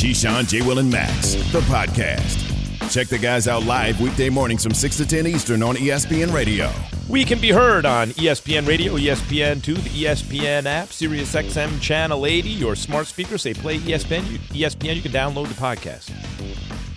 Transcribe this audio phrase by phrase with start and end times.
[0.00, 0.62] Keyshawn, J.
[0.62, 2.46] Will, and Max, the podcast.
[2.90, 6.72] Check the guys out live weekday mornings from 6 to 10 Eastern on ESPN Radio.
[7.08, 12.48] We can be heard on ESPN Radio, ESPN2, the ESPN app, Sirius XM Channel 80,
[12.48, 13.36] your smart speaker.
[13.36, 14.26] Say play ESPN.
[14.30, 16.10] You, ESPN, you can download the podcast.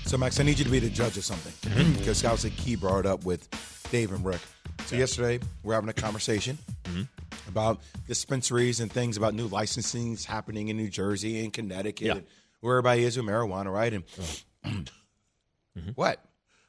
[0.07, 1.93] So, Max, I need you to be the judge of something Mm-hmm.
[1.99, 3.49] because obviously Key brought it up with
[3.91, 4.39] Dave and Rick.
[4.85, 7.03] So, yesterday we're having a conversation Mm-hmm.
[7.49, 12.13] about dispensaries and things about new licensings happening in New Jersey and Connecticut, Yeah.
[12.15, 12.23] and
[12.63, 13.93] where everybody is with marijuana, right?
[13.93, 14.03] And
[15.77, 15.89] Mm-hmm.
[15.95, 16.23] what?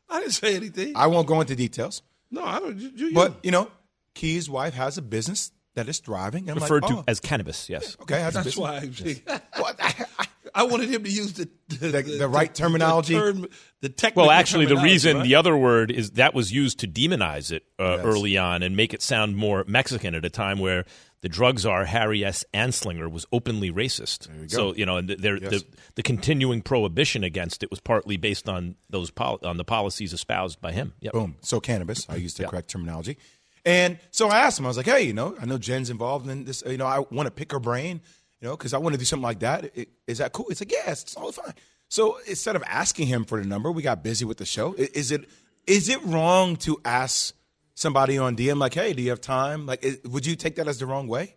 [0.08, 0.92] I didn't say anything.
[0.96, 2.78] I won't go into details, no, I don't.
[2.78, 3.70] You, you, but you know,
[4.14, 6.48] Key's wife has a business that is thriving.
[6.48, 7.96] And Referred like, to oh, as cannabis, yes.
[8.00, 9.20] okay, has a that's business.
[9.26, 10.18] why I, What?
[10.56, 13.12] I wanted him to use the the, The- the right terminology?
[13.14, 13.46] The, term,
[13.82, 15.22] the technical Well, actually, the reason, right?
[15.24, 18.04] the other word is that was used to demonize it uh, Yes.
[18.06, 20.84] early on and make it sound more Mexican at a time where
[21.24, 22.44] the drug czar Harry S.
[22.52, 24.28] Anslinger was openly racist.
[24.50, 25.50] So you know, and there, Yes.
[25.50, 25.64] the
[25.96, 30.60] the continuing prohibition against it was partly based on those pol- on the policies espoused
[30.60, 30.92] by him.
[31.00, 31.12] Yep.
[31.14, 31.36] Boom.
[31.40, 32.06] So cannabis.
[32.10, 33.16] I used the correct terminology.
[33.64, 34.66] And so I asked him.
[34.66, 36.62] I was like, "Hey, you know, I know Jen's involved in this.
[36.66, 38.02] You know, I want to pick her brain.
[38.40, 39.72] You know, because I want to do something like that.
[39.76, 41.54] I- Is that cool?" It's like, "Yeah, it's all fine."
[41.88, 44.74] So instead of asking him for the number, we got busy with the show.
[44.74, 45.22] Is it
[45.66, 47.34] is it wrong to ask
[47.74, 50.68] somebody on DM like, "Hey, do you have time?" Like, is, would you take that
[50.68, 51.36] as the wrong way?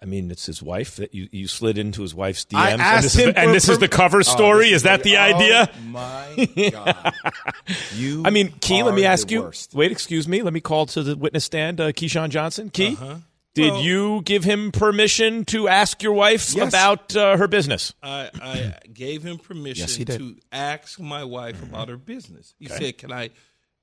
[0.00, 2.58] I mean, it's his wife that you, you slid into his wife's DMs.
[2.60, 4.66] I and asked this, is, him the, and this is the cover Oh, story.
[4.66, 5.70] this is that the oh, idea?
[5.88, 7.14] My God,
[7.96, 8.22] you.
[8.24, 9.42] I mean, Key, let me ask you.
[9.42, 9.74] worst.
[9.74, 10.42] Wait, excuse me.
[10.42, 12.70] Let me call to the witness stand, uh, Keyshawn Johnson.
[12.70, 13.16] Key, Uh-huh.
[13.54, 16.68] did Well- you give him permission to ask your wife Yes.
[16.68, 17.92] about uh, her business?
[18.00, 22.54] I, I gave him permission Yes, to ask my wife about her business.
[22.60, 23.30] He said, "Can I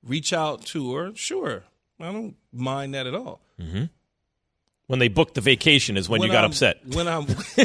[0.06, 1.64] reach out to her?" Sure,
[2.00, 3.40] I don't mind that at all.
[4.88, 6.86] When they booked the vacation is when, you got I'm- upset.
[6.86, 7.24] When I'm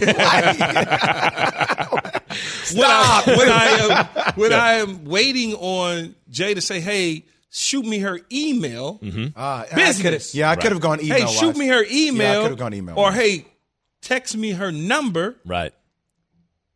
[1.51, 7.85] when I when I am when I am waiting on Jay to say, "Hey, shoot
[7.85, 8.99] me her email."
[9.35, 10.01] Ah, I Business.
[10.01, 11.27] could've- yeah, I could have gone email.
[11.27, 12.31] Hey, shoot me her email.
[12.33, 12.97] Yeah, I could have gone email.
[12.97, 13.45] Or hey,
[14.01, 15.35] text me her number.
[15.45, 15.73] Right.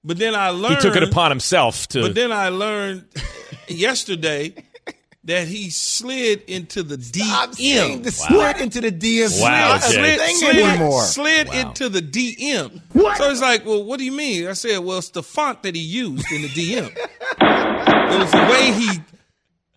[0.04, 2.02] But then I learned He took it upon himself to.
[2.04, 3.06] But then I learned
[3.68, 4.54] yesterday
[5.26, 8.04] that he slid into the I'm saying DM.
[8.04, 9.42] the slid into the DM.
[9.42, 10.18] Wow, not a Jay.
[10.18, 11.02] thing slid, anymore.
[11.04, 12.82] slid into the DM.
[12.94, 13.18] What?
[13.18, 14.48] So it's like, well, what do you mean?
[14.48, 16.96] I said, well, it's the font that he used in the DM.
[17.42, 19.00] it was the way he,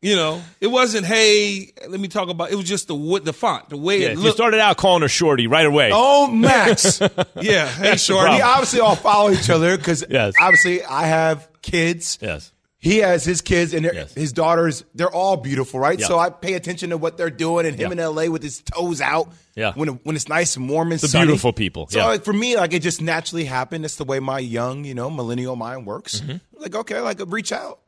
[0.02, 2.50] you know, it wasn't, hey, let me talk about.
[2.50, 4.76] It was just the what the font, the way yeah, it if you started out
[4.76, 5.90] calling her Shorty right away.
[5.92, 7.00] Oh, Max.
[7.40, 8.34] yeah, hey, the shorty.
[8.34, 10.34] we obviously all follow each other because Yes.
[10.40, 12.18] obviously I have kids.
[12.20, 12.52] Yes.
[12.88, 14.14] He has his kids and Yes.
[14.14, 14.84] his daughters.
[14.94, 15.98] They're all beautiful, right?
[15.98, 16.06] Yeah.
[16.06, 17.92] So I pay attention to what they're doing and him Yeah.
[17.92, 18.28] in L.A.
[18.30, 19.30] with his toes out.
[19.54, 19.72] Yeah.
[19.74, 21.26] When when it's nice and warm and The sunny.
[21.26, 22.06] beautiful people, So yeah.
[22.06, 23.84] like, for me, like it just naturally happened.
[23.84, 26.20] That's the way my young, you know, millennial mind works.
[26.20, 26.36] Mm-hmm.
[26.62, 27.80] Like okay, like reach out.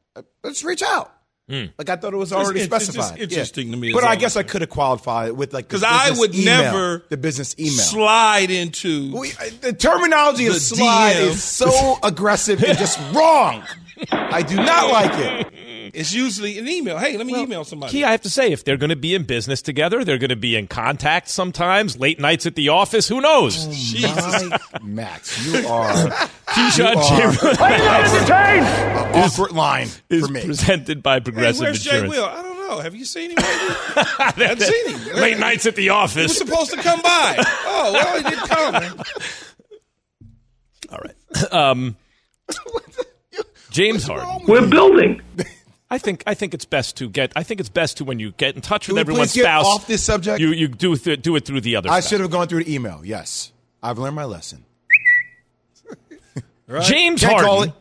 [0.45, 1.13] Let's reach out.
[1.49, 1.65] Hmm.
[1.79, 3.19] Like I thought it was already it's just specified.
[3.21, 3.75] interesting Yeah.
[3.75, 6.63] to me But I guess I could have qualified with like because I would email,
[6.63, 7.73] never the business email.
[7.73, 9.17] Slide into.
[9.17, 11.29] We, the terminology of slide DM.
[11.31, 13.65] is so aggressive and just wrong.
[14.13, 15.47] I do not like it.
[15.93, 16.99] It's usually an email.
[16.99, 17.91] Hey, let me email somebody.
[17.91, 20.29] Key, I have to say, if they're going to be in business together, they're going
[20.31, 23.09] to be in contact sometimes, late nights at the office.
[23.09, 23.67] Who knows?
[23.67, 24.45] Jesus.
[24.51, 25.91] My Max, you are
[26.47, 28.59] Keyshawn you are- J.
[28.61, 30.45] an awkward line is for me.
[30.45, 32.15] presented by Hey, Progressive where's Jay Insurance.
[32.15, 32.25] Will?
[32.25, 32.79] I don't know.
[32.79, 33.39] Have you seen him?
[33.41, 35.17] I haven't seen him.
[35.17, 36.39] Late nights at the office.
[36.39, 37.35] He was supposed to come by.
[37.67, 39.03] Oh, well, he didn't come.
[40.93, 41.53] All right.
[41.53, 41.97] Um,
[43.71, 44.47] James Harden.
[44.47, 45.23] We're building.
[45.91, 47.33] I think I think it's best to get.
[47.35, 49.43] I think it's best to when you get in touch Can with we everyone's please
[49.43, 49.67] get spouse.
[49.67, 50.41] off this subject?
[50.41, 51.89] You you do th- do it through the other.
[51.91, 52.11] I spouse.
[52.11, 53.01] should have gone through the email.
[53.05, 54.65] Yes, I've learned my lesson.
[56.83, 57.47] James Can't Harden.
[57.49, 57.73] call it.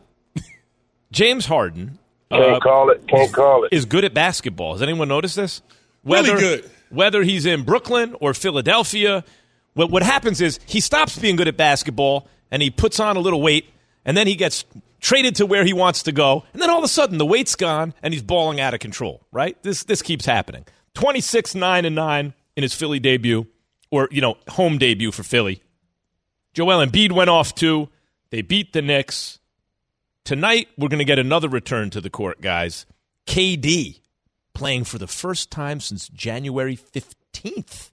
[1.12, 1.98] James Harden
[2.30, 3.06] Can't uh, call it.
[3.08, 3.72] Can't call it.
[3.72, 4.72] is good at basketball.
[4.74, 5.62] Has anyone noticed this?
[6.04, 6.68] Really good.
[6.90, 9.24] Whether he's in Brooklyn or Philadelphia,
[9.74, 13.20] what what happens is he stops being good at basketball and he puts on a
[13.20, 13.66] little weight,
[14.04, 14.64] and then he gets
[15.00, 17.56] traded to where he wants to go, and then all of a sudden the weight's
[17.56, 19.26] gone and he's balling out of control.
[19.32, 19.60] Right?
[19.62, 20.64] This this keeps happening.
[20.94, 23.46] Twenty six nine and nine in his Philly debut,
[23.90, 25.62] or you know home debut for Philly.
[26.54, 27.88] Joel Embiid went off too.
[28.30, 29.38] They beat the Knicks.
[30.24, 32.86] Tonight, we're going to get another return to the court, guys.
[33.26, 34.00] KD
[34.54, 37.90] playing for the first time since January 15th.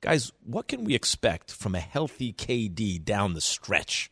[0.00, 4.10] Guys, what can we expect from a healthy KD down the stretch?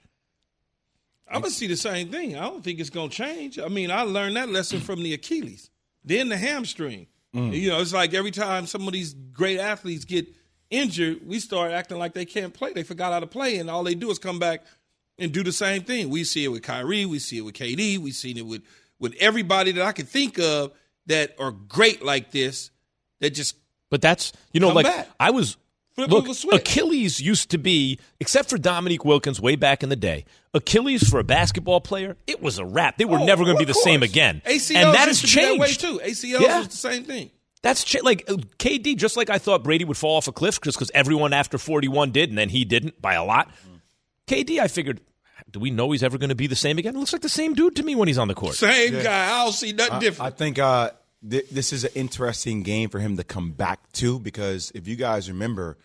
[1.30, 2.36] I'm gonna see the same thing.
[2.36, 3.58] I don't think it's gonna change.
[3.58, 5.70] I mean, I learned that lesson from the Achilles,
[6.04, 7.06] then the hamstring.
[7.34, 7.52] Mm.
[7.52, 10.26] You know, it's like every time some of these great athletes get
[10.70, 12.72] injured, we start acting like they can't play.
[12.72, 14.64] They forgot how to play, and all they do is come back
[15.18, 16.08] and do the same thing.
[16.10, 18.62] We see it with Kyrie, we see it with KD, we seen it with
[18.98, 20.72] with everybody that I can think of
[21.06, 22.70] that are great like this
[23.20, 23.56] that just
[23.90, 25.08] But that's you know like back.
[25.18, 25.56] I was
[26.06, 26.54] look of switch.
[26.60, 30.24] Achilles used to be except for Dominique Wilkins way back in the day.
[30.54, 32.96] Achilles for a basketball player, it was a wrap.
[32.98, 34.42] They were Oh, never going to be of the same again.
[34.46, 36.00] ACLs and that has used to be that way changed too.
[36.04, 36.58] ACLs Yeah.
[36.58, 37.30] was the same thing.
[37.62, 38.96] That's cha- like uh, KD.
[38.96, 42.12] Just like I thought Brady would fall off a cliff just because everyone after forty-one
[42.12, 43.50] did, and then he didn't by a lot.
[44.28, 45.00] KD, I figured,
[45.50, 46.94] do we know he's ever going to be the same again?
[46.94, 48.54] It looks like the same dude to me when he's on the court.
[48.54, 49.26] Same guy.
[49.40, 50.34] I don't see nothing I, different.
[50.34, 50.90] I think uh,
[51.28, 54.96] th- this is an interesting game for him to come back to because if you
[54.96, 55.78] guys remember,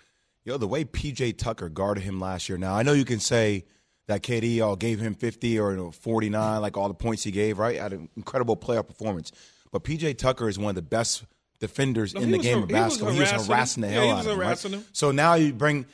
[0.43, 2.57] yo, the way PJ Tucker guarded him last year.
[2.57, 3.65] Now I know you can say
[4.07, 7.31] that KD all gave him 50 or you know, 49, like all the points he
[7.31, 7.79] gave, right?
[7.79, 9.31] Had an incredible playoff performance.
[9.71, 11.23] But PJ Tucker is one of the best
[11.59, 13.13] defenders No, in the game har- of he was basketball.
[13.13, 14.39] He was harassing harassing, the Yeah, hell he out was of him.
[14.39, 14.45] right?
[14.47, 14.85] harassing him.
[14.91, 15.85] So now you bring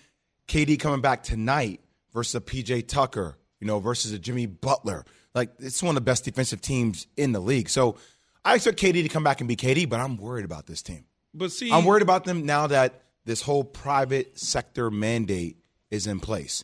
[0.48, 1.82] KD coming back tonight
[2.14, 5.06] versus a PJ Tucker, you know, versus a Jimmy Butler.
[5.36, 7.70] Like it's one of the best defensive teams in the league.
[7.70, 7.96] So
[8.44, 11.06] I expect KD to come back and be KD, but I'm worried about this team.
[11.34, 15.58] but see, I'm worried about them now that this whole private sector mandate
[15.92, 16.64] is in place.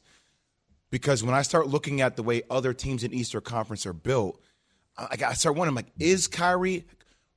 [0.90, 4.40] Because when I start looking at the way other teams in Eastern Conference are built,
[4.98, 6.86] I, I start wondering, like, is Kyrie?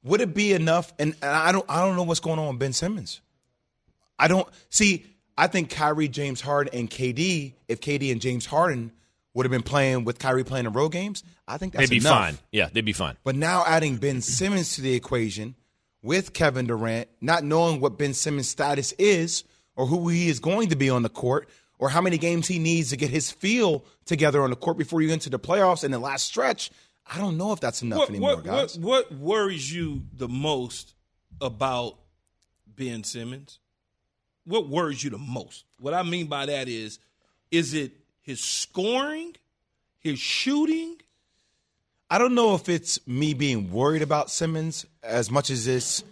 [0.04, 0.92] Would it be enough?
[0.98, 3.20] And, and I don't, I don't know what's going on with Ben Simmons.
[4.18, 5.06] I don't see.
[5.36, 7.54] I think Kyrie, James Harden, and KD.
[7.68, 8.92] If KD and James Harden
[9.34, 12.04] would have been playing with Kyrie playing in road games, I think that's They'd be
[12.04, 12.18] enough.
[12.18, 12.38] fine.
[12.50, 13.16] Yeah, they'd be fine.
[13.24, 15.54] But now adding Ben Simmons to the equation
[16.02, 19.44] with Kevin Durant, not knowing what Ben Simmons' status is
[19.76, 21.48] or who he is going to be on the court
[21.78, 25.00] or how many games he needs to get his feel together on the court before
[25.00, 26.70] you get into the playoffs and the last stretch,
[27.06, 28.78] I don't know if that's enough what, anymore, what, guys.
[28.78, 30.94] what, what worries you the most
[31.40, 31.98] about
[32.66, 33.60] Ben Simmons?
[34.44, 35.64] What worries you the most?
[35.78, 36.98] What I mean by that is,
[37.50, 37.92] is it
[38.28, 39.34] his scoring,
[39.98, 40.96] his shooting?
[42.10, 46.04] I don't know if it's me being worried about Simmons as much as it's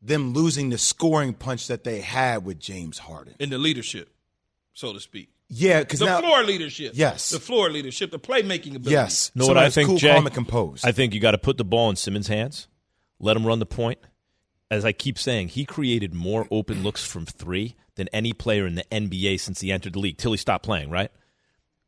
[0.00, 3.34] them losing the scoring punch that they had with James Harden.
[3.40, 4.08] in the leadership,
[4.72, 5.30] so to speak.
[5.48, 6.92] Yeah, because The now floor leadership.
[6.94, 7.30] Yes.
[7.30, 8.90] The floor leadership, the playmaking ability.
[8.92, 10.14] yes, Know what I think, cool, Jay?
[10.14, 10.86] calm, and composed.
[10.86, 12.68] I think you got to put the ball in Simmons' hands,
[13.18, 13.98] let him run the point.
[14.70, 18.76] As I keep saying, he created more open looks from three than any player in
[18.76, 20.90] the NBA since he entered the league till he stopped playing.
[20.90, 21.10] Right?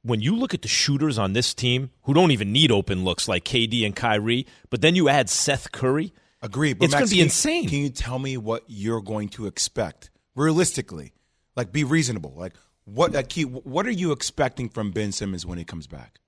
[0.03, 3.29] When you look at the shooters on this team who don't even need open looks
[3.29, 6.13] like KD and Kyrie, but then you add Seth Curry,
[6.43, 7.69] Agree, but It's gonna be can- insane.
[7.69, 11.13] Can you tell me what you're going to expect realistically?
[11.55, 12.33] Like, be reasonable.
[12.35, 12.55] Like,
[12.85, 13.45] what uh, key?
[13.45, 16.19] What are you expecting from Ben Simmons when he comes back?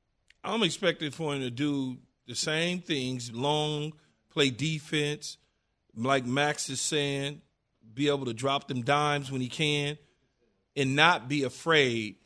[0.45, 1.97] I'm expecting for him to do
[2.27, 3.95] the same things, long,
[4.29, 5.39] play defense,
[5.97, 7.41] like Max is saying,
[7.95, 9.97] be able to drop them dimes when he can,
[10.77, 12.17] and not be afraid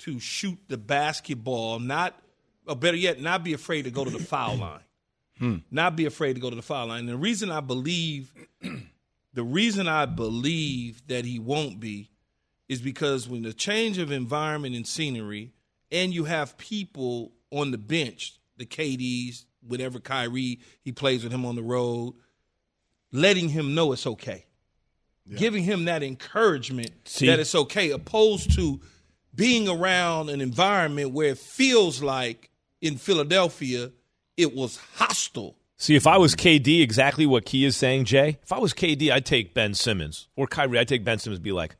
[0.00, 2.20] to shoot the basketball, not
[2.66, 4.60] or better yet, not be afraid to go to the foul hmm.
[4.60, 4.80] line.
[5.70, 7.00] Not be afraid to go to the foul line.
[7.00, 8.32] And the reason I believe
[9.32, 12.10] the reason I believe that he won't be
[12.68, 15.52] is because when the change of environment and scenery,
[15.90, 21.44] and you have people on the bench, the KDs, whatever Kyrie, he plays with him
[21.44, 22.14] on the road,
[23.12, 24.46] letting him know it's okay.
[25.34, 27.26] Giving him that encouragement See?
[27.26, 28.80] that it's okay, opposed to
[29.34, 32.50] being around an environment where it feels like
[32.80, 33.92] in Philadelphia
[34.36, 35.56] it was hostile.
[35.76, 39.10] See, if I was KD, exactly what Key is saying, Jay, if I was KD,
[39.10, 40.28] I'd take Ben Simmons.
[40.36, 41.76] Or Kyrie, I'd take Ben Simmons and be like,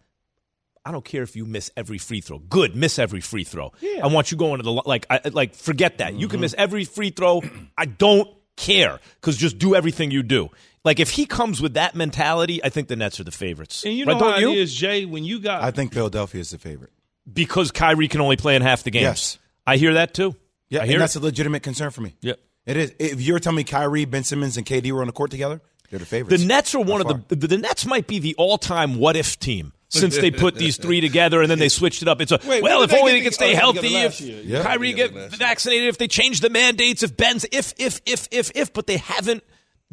[0.84, 2.38] I don't care if you miss every free throw.
[2.38, 3.72] Good, miss every free throw.
[4.02, 6.14] I want you going to the like I like forget that.
[6.14, 6.42] You can mm-hmm.
[6.42, 7.42] miss every free throw.
[7.76, 10.48] I don't care cuz just do everything you do.
[10.82, 13.84] Like if he comes with that mentality, I think the Nets are the favorites.
[13.84, 14.50] And you Right, know don't how you?
[14.52, 16.92] it is, Jay, when you got I think Philadelphia is the favorite.
[17.32, 19.02] Because Kyrie can only play in half the games.
[19.02, 19.38] Yes.
[19.66, 20.34] I hear that too.
[20.68, 21.22] Yeah, I hear and that's it.
[21.22, 22.16] a legitimate concern for me.
[22.20, 22.34] Yeah.
[22.66, 22.94] It is.
[22.98, 25.60] If you're telling me Kyrie, Ben Simmons, and KD were on the court together,
[25.90, 26.42] they're the favorites.
[26.42, 26.46] The.
[26.48, 29.72] Nets are one of the, the the Nets might be the all-time what if team
[29.88, 32.20] since they put these three together and then they switched it up.
[32.20, 34.40] It's a Wait, well, if they only they could the- stay oh, healthy, if year.
[34.44, 34.62] Yeah.
[34.62, 38.72] Kyrie get vaccinated, if they change the mandates, if Ben's if if if if if,
[38.72, 39.42] but they haven't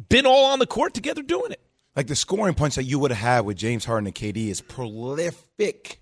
[0.08, 1.60] been all on the court together doing it.
[1.96, 4.60] like the scoring punch that you would have had with James Harden and KD is
[4.60, 6.00] prolific.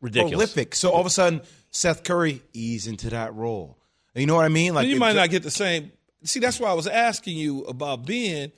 [0.00, 0.52] Ridiculous.
[0.52, 0.74] Prolific.
[0.74, 3.76] So all of a sudden, Seth Curry ease into that role.
[4.14, 4.74] You know what I mean?
[4.74, 5.92] Like you might not get the same.
[6.24, 8.50] See, that's why I was asking you about Ben,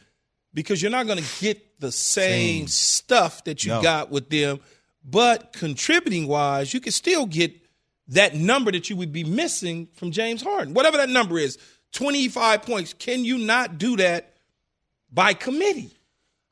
[0.54, 2.66] because you're not going to get the same, Same.
[2.68, 3.82] stuff that you No.
[3.82, 4.60] got with them.
[5.04, 7.54] But contributing wise, you can still get
[8.08, 11.58] that number that you would be missing from James Harden, whatever that number is,
[11.92, 12.92] 25 points.
[12.94, 14.34] Can you not do that
[15.12, 15.92] by committee?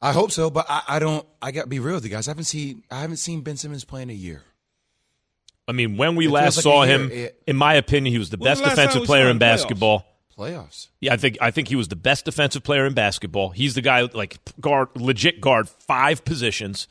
[0.00, 1.26] I hope so, but I, I don't.
[1.42, 2.28] I got to be real with you guys.
[2.28, 2.84] I haven't seen.
[2.90, 4.42] I haven't seen Ben Simmons play in a year.
[5.68, 8.30] I mean, when we It last like saw him, It- in my opinion, he was
[8.30, 9.40] the When was best the defensive player in in playoffs?
[9.40, 10.06] basketball.
[10.36, 10.88] Playoffs.
[11.00, 13.50] Yeah, I think I think he was the best defensive player in basketball.
[13.50, 16.86] He's the guy like guard legit guard five positions.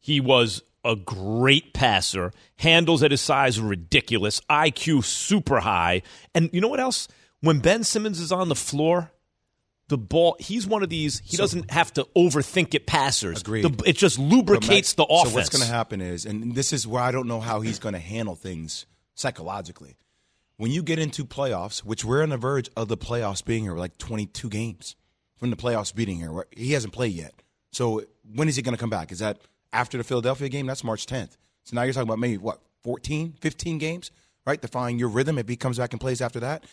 [0.00, 2.32] He was a great passer.
[2.56, 4.40] Handles at his size are ridiculous.
[4.48, 6.02] IQ super high.
[6.34, 7.08] And you know what else?
[7.40, 9.10] When Ben Simmons is on the floor,
[9.88, 13.40] the ball he's one of these he doesn't have to overthink it passers.
[13.40, 13.62] Agreed.
[13.62, 15.30] The- it just lubricates the Matt, offense.
[15.30, 17.78] So what's going to happen is, and this is where I don't know how he's
[17.78, 19.96] going to handle things psychologically.
[20.56, 23.72] When you get into playoffs, which we're on the verge of the playoffs being here,
[23.74, 24.96] we're like 22 games
[25.36, 26.32] from the playoffs beating here.
[26.32, 27.32] Where he hasn't played yet.
[27.72, 28.02] So
[28.34, 29.12] when is he going to come back?
[29.12, 29.38] Is that
[29.72, 30.66] after the Philadelphia game?
[30.66, 31.36] That's March 10th.
[31.64, 34.10] So now you're talking about maybe what 14, 15 games,
[34.46, 34.60] right?
[34.60, 36.64] To find your rhythm if he comes back and plays after that.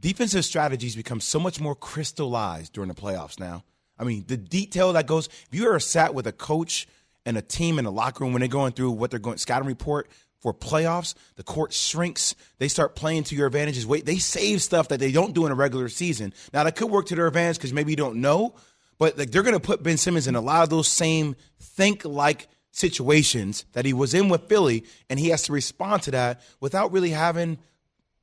[0.00, 3.64] Defensive strategies become so much more crystallized during the playoffs now.
[3.98, 5.26] I mean, the detail that goes.
[5.26, 6.86] If you ever sat with a coach
[7.24, 9.66] and a team in the locker room when they're going through what they're going scouting
[9.66, 10.08] report
[10.40, 12.34] for playoffs, the court shrinks.
[12.58, 13.86] They start playing to your advantages.
[13.86, 16.34] Wait, they save stuff that they don't do in a regular season.
[16.52, 18.54] Now that could work to their advantage because maybe you don't know,
[18.98, 22.04] but like they're going to put Ben Simmons in a lot of those same think
[22.04, 26.42] like situations that he was in with Philly, and he has to respond to that
[26.60, 27.58] without really having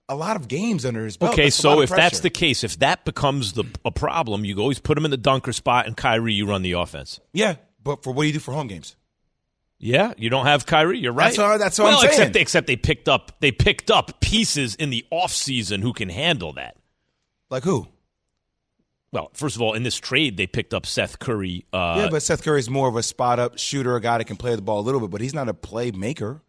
[0.09, 1.33] a lot of games under his belt.
[1.33, 4.79] Okay, That's so if that's the case, if that becomes the a problem, you always
[4.79, 7.19] put him in the dunker spot, and Kyrie, you run the offense.
[7.31, 8.95] yeah, but for what do you do for home games?
[9.79, 10.99] Yeah, you don't have Kyrie.
[10.99, 11.35] You're right.
[11.35, 12.11] That's what- that's what well, I'm saying.
[12.13, 16.53] Except, except they picked up they picked up pieces in the offseason who can handle
[16.53, 16.77] that.
[17.49, 17.87] Like who?
[19.11, 21.65] Well, first of all, in this trade, they picked up Seth Curry.
[21.71, 24.25] Uh, yeah, but Seth Curry is more of a spot up shooter, a guy that
[24.25, 26.41] can play the ball a little bit, but he's not a playmaker.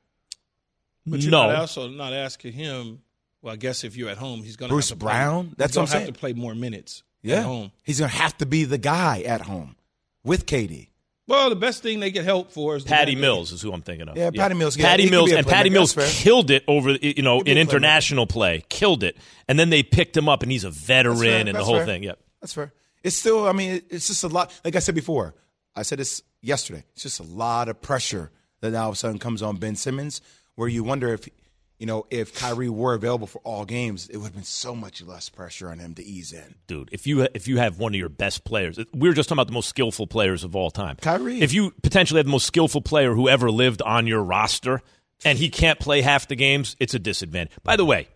[1.04, 3.00] But you're no, not also not asking him.
[3.44, 5.46] Well, I guess if you're at home, he's going to Bruce have to play- Brown?
[5.48, 6.12] he's That's gonna what I'm have saying.
[6.14, 7.72] to play more minutes Yeah, at home.
[7.82, 9.76] he's gonna have to be the guy at home
[10.24, 10.88] with KD.
[11.26, 13.82] Well, the best thing they get help for is Patty guy- Mills is who I'm
[13.82, 14.16] thinking of.
[14.16, 15.68] Yeah, Patty Mills, yeah, Patty he could Mills, be a and Patty.
[15.70, 20.16] Mills killed it over you know in international play, killed it, and then they picked
[20.16, 21.38] him up, and he's a veteran That's fair.
[21.46, 21.86] and the whole fair.
[21.86, 22.02] thing.
[22.02, 22.18] Yep.
[22.40, 22.72] That's fair.
[23.02, 24.50] It's still, I mean, it's just a lot.
[24.64, 25.34] Like I said before,
[25.76, 26.84] I said this yesterday.
[26.94, 29.76] It's just a lot of pressure that now all of a sudden comes on Ben
[29.76, 30.22] Simmons,
[30.54, 31.28] where you wonder if,
[31.78, 35.02] you know, if Kyrie were available for all games, it would have been so much
[35.02, 36.54] less pressure on him to ease in.
[36.66, 36.88] dude.
[36.92, 39.48] If you if you have one of your best players, we were just talking about
[39.48, 40.96] the most skillful players of all time.
[40.96, 41.40] Kyrie.
[41.40, 44.82] If you potentially have the most skillful player who ever lived on your roster,
[45.24, 47.52] and he can't play half the games, it's a disadvantage.
[47.62, 48.08] By the way,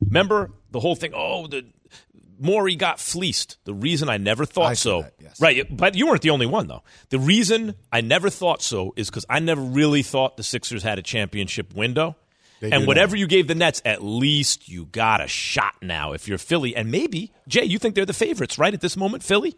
[0.00, 1.12] remember the whole thing?
[1.14, 1.66] Oh, the
[2.38, 3.58] Morey got fleeced.
[3.64, 5.40] The reason I never thought I so, that, yes.
[5.40, 5.64] right?
[5.74, 6.82] But you weren't the only one though.
[7.08, 10.98] The reason I never thought so is because I never really thought the Sixers had
[10.98, 12.16] a championship window.
[12.60, 13.20] They and whatever now.
[13.20, 16.74] you gave the Nets, at least you got a shot now if you're Philly.
[16.74, 19.54] And maybe, Jay, you think they're the favorites, right, at this moment, Philly?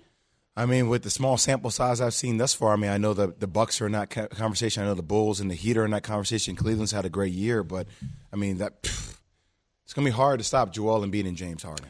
[0.56, 3.14] I mean, with the small sample size I've seen thus far, I mean, I know
[3.14, 4.82] the the Bucks are in that conversation.
[4.82, 6.56] I know the Bulls and the Heat are in that conversation.
[6.56, 7.86] Cleveland's had a great year, but
[8.32, 9.18] I mean that pff,
[9.84, 11.86] it's gonna be hard to stop Joel Embiid and James Harden.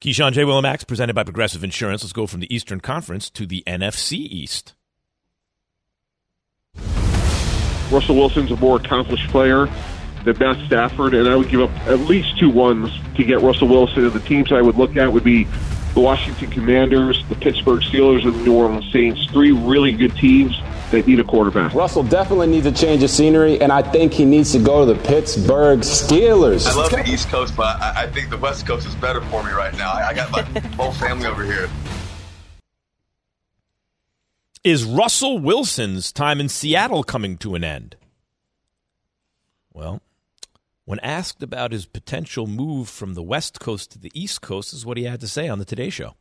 [0.00, 0.42] Keyshawn J.
[0.42, 2.04] Willimax, presented by Progressive Insurance.
[2.04, 4.74] Let's go from the Eastern Conference to the NFC East.
[7.90, 9.68] Russell Wilson's a more accomplished player
[10.24, 13.68] than Matt Stafford, and I would give up at least two ones to get Russell
[13.68, 14.04] Wilson.
[14.04, 15.44] And the teams I would look at would be
[15.94, 19.26] the Washington Commanders, the Pittsburgh Steelers, and the New Orleans Saints.
[19.26, 20.58] Three really good teams
[20.90, 21.74] that need a quarterback.
[21.74, 24.94] Russell definitely needs a change of scenery, and I think he needs to go to
[24.94, 26.66] the Pittsburgh Steelers.
[26.66, 29.42] I love the East Coast, but I, I think the West Coast is better for
[29.44, 29.92] me right now.
[29.92, 30.42] I, I got my
[30.76, 31.68] whole family over here.
[34.62, 37.96] Is Russell Wilson's time in Seattle coming to an end?
[39.74, 40.00] Well,
[40.94, 44.86] when asked about his potential move from the West Coast to the East Coast, is
[44.86, 46.14] what he had to say on the Today Show.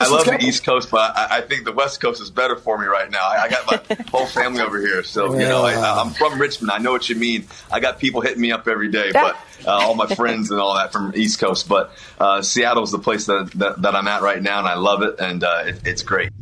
[0.00, 2.78] I love the East Coast, but I, I think the West Coast is better for
[2.78, 3.20] me right now.
[3.20, 6.70] I, I got my whole family over here, so you know I, I'm from Richmond.
[6.70, 7.46] I know what you mean.
[7.70, 10.74] I got people hitting me up every day, but uh, all my friends and all
[10.76, 11.68] that from East Coast.
[11.68, 15.02] But uh, Seattle's the place that, that that I'm at right now, and I love
[15.02, 16.32] it, and uh, it, it's great.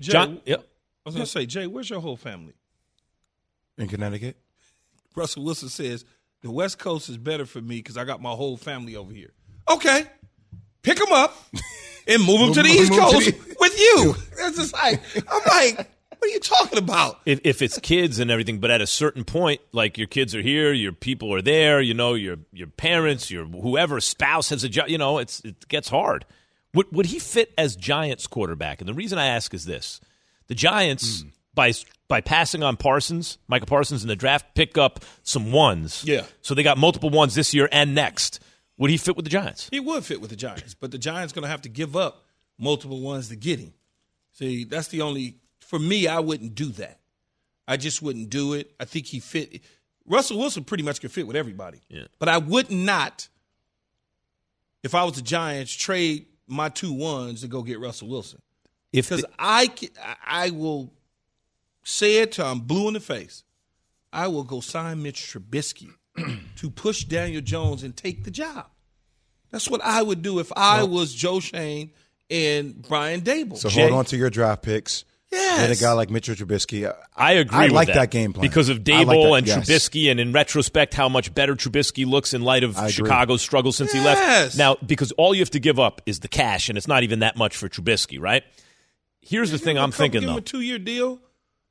[0.00, 0.60] Jay, John, yep.
[1.04, 2.54] I was going to say, Jay, where's your whole family?
[3.76, 4.38] In Connecticut,
[5.14, 6.04] Russell Wilson says
[6.44, 9.32] the West Coast is better for me because I got my whole family over here.
[9.68, 10.04] Okay,
[10.82, 11.34] pick them up
[12.06, 14.14] and move them to the East Coast the- with you.
[14.46, 17.18] It's just like I'm like, what are you talking about?
[17.24, 20.42] if, if it's kids and everything, but at a certain point, like your kids are
[20.42, 24.68] here, your people are there, you know, your your parents, your whoever spouse has a
[24.68, 26.26] job, you know, it's it gets hard.
[26.74, 28.80] Would would he fit as Giants quarterback?
[28.82, 29.98] And the reason I ask is this:
[30.48, 31.28] the Giants Hmm.
[31.54, 31.72] By
[32.08, 36.04] by passing on Parsons, Micah Parsons in the draft, pick up some ones.
[36.04, 36.24] Yeah.
[36.42, 38.40] So they got multiple ones this year and next.
[38.76, 39.68] Would he fit with the Giants?
[39.70, 42.24] He would fit with the Giants, but the Giants going to have to give up
[42.58, 43.72] multiple ones to get him.
[44.32, 46.08] See, that's the only for me.
[46.08, 46.98] I wouldn't do that.
[47.66, 48.74] I just wouldn't do it.
[48.78, 49.62] I think he fit.
[50.06, 51.80] Russell Wilson pretty much can fit with everybody.
[51.88, 52.04] Yeah.
[52.18, 53.28] But I would not,
[54.82, 58.42] if I was the Giants, trade my two ones to go get Russell Wilson.
[58.92, 59.72] If Because I,
[60.26, 60.92] I will
[61.84, 63.44] say it till I'm blue in the face.
[64.12, 65.90] I will go sign Mitch Trubisky
[66.56, 68.66] to push Daniel Jones and take the job.
[69.50, 71.90] That's what I would do if I was Joe Schoen
[72.30, 73.56] and Brian Daboll.
[73.56, 75.04] So Jay- hold on to your draft picks.
[75.32, 75.60] Yes.
[75.62, 76.88] And a guy like Mitchell Trubisky.
[76.88, 77.58] Uh, I agree.
[77.58, 79.88] I with like that, that game plan because of Daboll like that, and yes.
[79.88, 83.90] Trubisky, and in retrospect, how much better Trubisky looks in light of Chicago's struggle since
[83.90, 84.56] he Yes.
[84.56, 84.56] left.
[84.58, 87.18] Now, because all you have to give up is the cash, and it's not even
[87.20, 88.44] that much for Trubisky, right?
[89.22, 90.38] Here's the thing I'm Come thinking give him though.
[90.38, 91.18] a two year deal.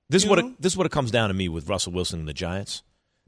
[0.10, 2.20] This is what it, this is what it comes down to me with Russell Wilson
[2.20, 2.84] and the Giants.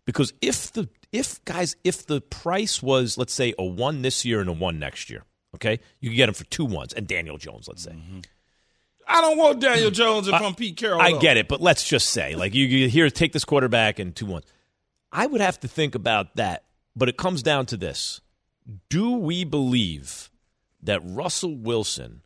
[0.05, 4.39] Because if the if guys if the price was let's say a one this year
[4.39, 5.24] and a one next year,
[5.55, 7.91] okay, you could get him for two ones and Daniel Jones, let's say.
[7.91, 8.20] Mm-hmm.
[9.08, 11.01] I don't want Daniel Jones if I, am Pete Carroll.
[11.01, 11.20] I though.
[11.20, 14.25] get it, but let's just say, like you, you here, take this quarterback and two
[14.25, 14.46] ones.
[15.12, 16.65] I would have to think about that,
[16.96, 18.22] but it comes down to this:
[18.89, 20.32] Do we believe
[20.82, 22.22] that Russell Wilson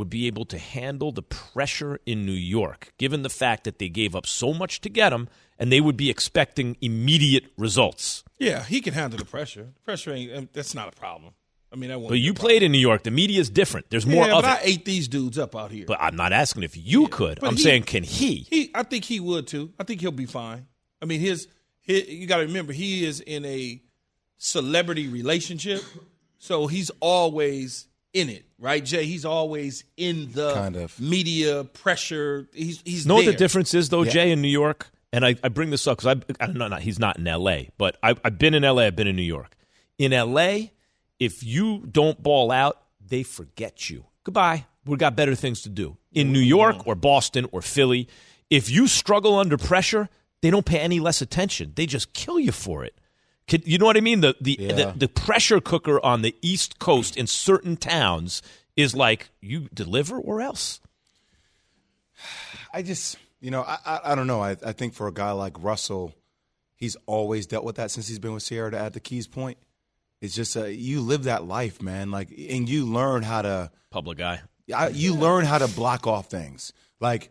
[0.00, 3.90] would be able to handle the pressure in New York, given the fact that they
[3.90, 5.28] gave up so much to get him,
[5.58, 8.24] and they would be expecting immediate results?
[8.38, 9.74] Yeah, he can handle the pressure.
[9.84, 11.34] Pressure ain't um, that's not a problem.
[11.70, 13.02] I mean, that won't But you played in New York.
[13.02, 13.90] The media is different.
[13.90, 15.84] There's more yeah, of but I ate these dudes up out here.
[15.86, 17.44] But I'm not asking if you could.
[17.44, 18.46] I'm he- saying, can he?
[18.50, 19.74] he, I think he would too.
[19.78, 20.66] I think he'll be fine.
[21.02, 21.46] I mean, his,
[21.82, 23.82] his you got to remember he is in a
[24.38, 25.82] celebrity relationship,
[26.38, 29.04] so he's always in it, right, Jay?
[29.06, 30.98] He's always in the Kind of.
[31.00, 32.48] media pressure.
[32.52, 34.90] He's he's know what the difference is though, Jay, in New York?
[35.12, 37.26] And I, I bring this up because I, I don't know, not, he's not in
[37.26, 39.56] L.A., but I, I've been in L.A., I've been in New York.
[39.98, 40.72] In L.A.,
[41.18, 44.04] if you don't ball out, they forget you.
[44.22, 44.66] Goodbye.
[44.86, 45.96] We've got better things to do.
[46.12, 48.08] In New York or Boston or Philly,
[48.50, 50.08] if you struggle under pressure,
[50.42, 51.72] they don't pay any less attention.
[51.74, 52.96] They just kill you for it.
[53.52, 54.20] You know what I mean?
[54.20, 54.72] The the, Yeah.
[54.74, 58.42] the the pressure cooker on the East Coast in certain towns
[58.76, 60.80] is like you deliver or else.
[62.72, 64.40] I just, you know, I, I, I don't know.
[64.42, 66.14] I, I think for a guy like Russell,
[66.76, 69.58] he's always dealt with that since he's been with Ciara to add the keys point.
[70.20, 72.10] It's just uh, you live that life, man.
[72.10, 74.40] Like, and you learn how to, Public guy.
[74.74, 76.72] I, you learn how to block off things.
[77.00, 77.30] Like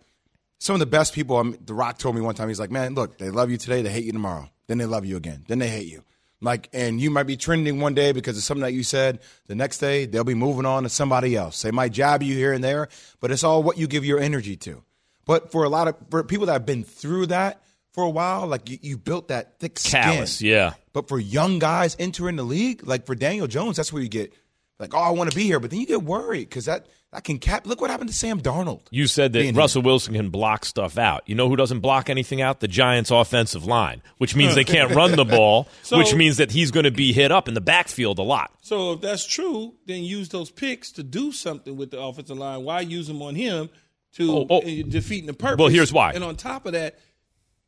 [0.59, 1.41] some of the best people.
[1.43, 2.47] Mean, the Rock told me one time.
[2.49, 5.05] He's like, man, look, they love you today, they hate you tomorrow, then they love
[5.05, 6.03] you again, then they hate you.
[6.41, 9.19] Like, and you might be trending one day because of something that you said.
[9.47, 11.61] The next day, they'll be moving on to somebody else.
[11.61, 12.87] They might jab you here and there,
[13.19, 14.83] but it's all what you give your energy to.
[15.25, 17.61] But for a lot of for people that have been through that
[17.93, 20.01] for a while, like you, you built that thick skin.
[20.01, 20.73] Callous, yeah.
[20.93, 24.33] But for young guys entering the league, like for Daniel Jones, that's where you get
[24.79, 27.23] like, oh, I want to be here, but then you get worried because that that
[27.23, 27.65] can cap.
[27.67, 28.81] Look what happened to Sam Darnold.
[28.91, 31.23] You said that Being Russell Wilson can block stuff out.
[31.25, 32.59] You know who doesn't block anything out?
[32.59, 36.51] The Giants' offensive line, which means they can't run the ball, So- which means that
[36.51, 38.51] he's going to be hit up in the backfield a lot.
[38.61, 42.63] So if that's true, then use those picks to do something with the offensive line.
[42.63, 43.69] Why use them on him
[44.13, 44.57] to Oh, oh.
[44.59, 45.57] uh, defeating the purpose?
[45.59, 46.11] Well, here's why.
[46.13, 46.99] And on top of that,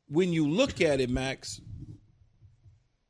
[0.07, 1.59] when you look at it, Max,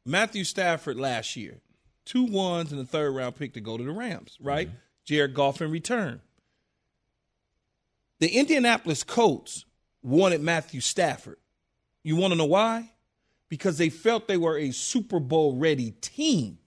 [0.05, 1.59] Matthew Stafford last year,
[2.05, 4.67] two ones and a third round pick to go to the Rams, right?
[4.67, 4.77] Mm-hmm.
[5.05, 6.21] Jared Goff in return.
[8.19, 9.65] The Indianapolis Colts
[10.03, 11.37] wanted Matthew Stafford.
[12.03, 12.91] You want to know why?
[13.49, 16.59] Because they felt they were a Super Bowl ready team.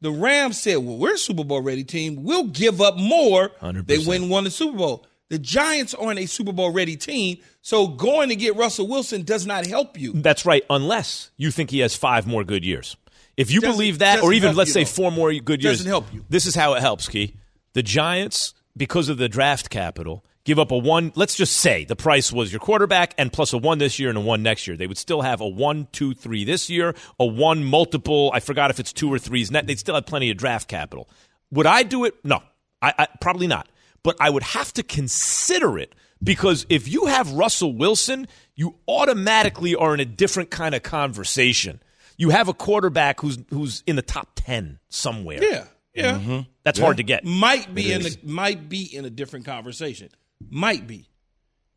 [0.00, 2.22] The Rams said, Well, we're a Super Bowl ready team.
[2.22, 3.50] We'll give up more.
[3.60, 3.86] 100%.
[3.86, 5.06] They win won the Super Bowl.
[5.28, 9.44] The Giants aren't a Super Bowl ready team, so going to get Russell Wilson does
[9.44, 10.12] not help you.
[10.12, 12.96] That's right, unless you think he has five more good years.
[13.36, 14.88] If you Doesn't- believe that, or even let's say though.
[14.90, 16.24] four more good years, Doesn't help you.
[16.28, 17.34] This is how it helps, Key.
[17.74, 21.12] The Giants, because of the draft capital, give up a one.
[21.14, 24.16] Let's just say the price was your quarterback and plus a one this year and
[24.16, 24.76] a one next year.
[24.76, 28.30] They would still have a one, two, three this year, a one multiple.
[28.32, 29.50] I forgot if it's two or threes.
[29.50, 29.66] Net.
[29.66, 31.08] They'd still have plenty of draft capital.
[31.50, 32.14] Would I do it?
[32.24, 32.42] No,
[32.80, 33.68] I, I probably not.
[34.02, 39.74] But I would have to consider it because if you have Russell Wilson, you automatically
[39.74, 41.80] are in a different kind of conversation.
[42.16, 45.42] You have a quarterback who's who's in the top ten somewhere.
[45.42, 46.12] Yeah, yeah.
[46.18, 46.40] Mm-hmm.
[46.64, 47.24] That's hard to get.
[47.24, 50.08] Might be in a, might be in a different conversation.
[50.50, 51.08] Might be.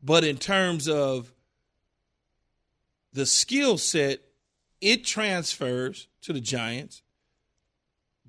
[0.01, 1.33] But in terms of
[3.13, 4.19] the skill set,
[4.81, 7.01] it transfers to the Giants.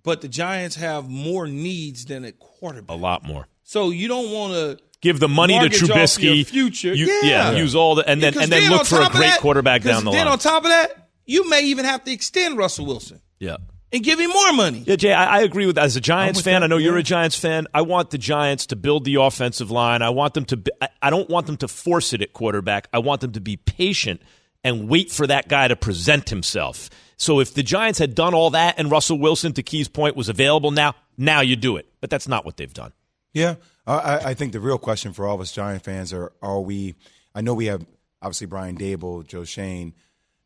[0.03, 2.91] But the Giants have more needs than a quarterback.
[2.97, 3.47] A lot more.
[3.63, 6.37] So you don't want to Give the money to Mortgage off Trubisky.
[6.37, 6.95] your future.
[6.95, 7.53] You- Yeah.
[7.53, 10.05] use all the and then Because and then look for a great that- quarterback down
[10.05, 10.33] the then line.
[10.33, 13.59] on top of that, you may even have to extend Russell Wilson yeah.
[13.93, 14.83] and give him more money.
[14.85, 15.85] Yeah, Jay, I, I agree with that.
[15.85, 17.69] As a Giants fan, that, I know you're a Giants fan.
[17.73, 20.03] I want the Giants to build the offensive line.
[20.03, 20.57] I want them to.
[20.57, 22.89] Be, I, I don't want them to force it at quarterback.
[22.93, 24.23] I want them to be patient
[24.65, 26.91] and wait for that guy to present himself.
[27.17, 30.29] So if the Giants had done all that and Russell Wilson, to Key's point, was
[30.29, 31.87] available now, now you do it.
[32.01, 32.93] But that's not what they've done.
[33.33, 33.55] Yeah,
[33.87, 36.97] I, I think the real question for all of us Giant fans are: Are we?
[37.37, 37.87] I know we have
[38.21, 39.95] obviously Brian Daboll, Joe Schoen,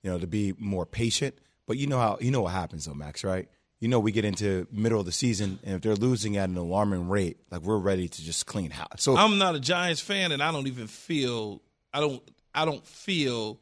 [0.05, 1.37] you know, to be more patient.
[1.67, 3.49] But you know how you know what happens though, Max, right?
[3.81, 6.57] You know we get into middle of the season, and if they're losing at an
[6.57, 8.89] alarming rate, like we're ready to just clean house.
[8.99, 11.63] So I'm not a Giants fan, and I don't even feel
[11.93, 12.23] I don't
[12.55, 13.59] I don't feel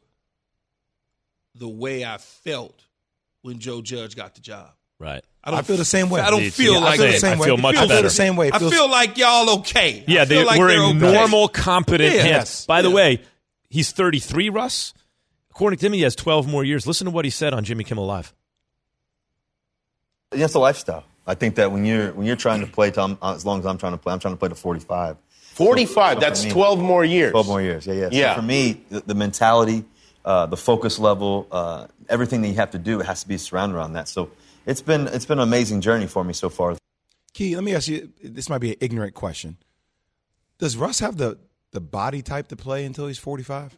[1.55, 2.83] the way I felt
[3.41, 4.69] when Joe Judge got the job.
[4.99, 5.23] Right.
[5.43, 6.21] I, don't I feel the same way.
[6.21, 7.45] I don't feel like I feel the same way.
[7.45, 8.01] I feel much better.
[8.01, 8.51] the same way.
[8.53, 10.03] I feel like y'all okay.
[10.07, 11.13] Yeah, they, like we're in okay.
[11.13, 12.21] normal, competent Yeah.
[12.21, 12.31] hands.
[12.31, 12.65] Yes.
[12.65, 13.21] By the way,
[13.69, 14.93] he's 33, Russ.
[15.55, 16.87] According to him, he has 12 more years.
[16.87, 18.33] Listen to what he said on Jimmy Kimmel Live.
[20.31, 21.03] It's a lifestyle.
[21.27, 23.65] I think that when you're when you're trying to play, Tom, uh, as long as
[23.65, 25.17] I'm trying to play, I'm trying to play to 45.
[25.53, 26.15] 45.
[26.15, 27.31] So that's for me- 12 more years.
[27.31, 27.85] 12 more years.
[27.85, 28.09] Yeah, yeah.
[28.09, 28.35] So Yeah.
[28.35, 29.85] for me, the, the mentality,
[30.25, 33.37] uh, the focus level, uh, everything that you have to do, it has to be
[33.37, 34.07] surrounded around that.
[34.09, 34.31] So
[34.65, 36.75] it's been it's been an amazing journey for me so far.
[37.33, 38.11] Key, let me ask you.
[38.23, 39.57] This might be an ignorant question.
[40.57, 41.37] Does Russ have the
[41.71, 43.77] the body type to play until he's 45?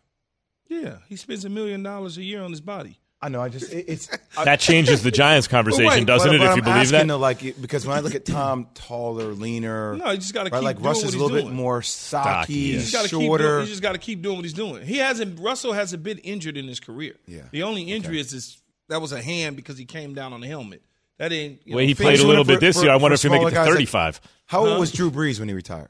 [0.67, 2.99] Yeah, he spends a million dollars a year on his body.
[3.21, 3.41] I know.
[3.41, 4.09] I just it, it's
[4.43, 6.99] That changes the Giants conversation, wait, doesn't but- it, but if you I'm believe asking
[6.99, 7.07] that?
[7.07, 9.95] though, like because when I look at Tom, taller, leaner.
[9.95, 11.51] No, you just gotta right, keep like doing Russ what is a he's little bit
[11.53, 12.73] more stocky, yeah.
[12.79, 13.43] He's got to keep shorter.
[13.43, 14.85] doing, he just got to keep doing what he's doing.
[14.85, 17.15] He hasn't Russell hasn't been injured in his career.
[17.25, 17.43] Yeah.
[17.51, 20.47] The only injury is this that was a hand because he came down on the
[20.47, 20.83] helmet.
[21.17, 22.91] That ain't you Way know, he played a for- little for- bit this for- year.
[22.91, 25.39] I wonder if he make it to guys like- 35, How old was Drew Brees
[25.39, 25.89] when he retired?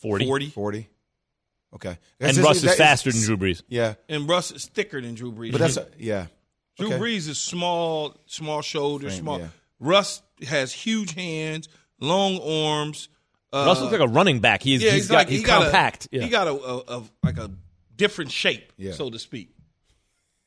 [0.00, 0.24] 40.
[0.26, 0.48] 40.
[0.50, 0.88] 40.
[1.74, 1.88] Okay.
[2.20, 3.62] And That's- Russ is that faster than Drew Brees.
[3.68, 5.52] Yeah, and Russ is thicker than Drew Brees.
[5.52, 6.26] but that's yeah.
[6.78, 6.98] Drew okay.
[6.98, 9.38] Brees is small, small shoulders, Frame, small.
[9.40, 9.48] yeah.
[9.80, 11.68] Russ has huge hands,
[12.00, 13.08] long arms.
[13.52, 14.62] Uh, Russ looks like a running back.
[14.62, 16.06] He's, yeah, he's he's got, like he's he got compact.
[16.12, 16.22] A, yeah.
[16.22, 17.50] He got a, a, a like a
[17.96, 18.92] different shape, Yeah.
[18.92, 19.50] so to speak.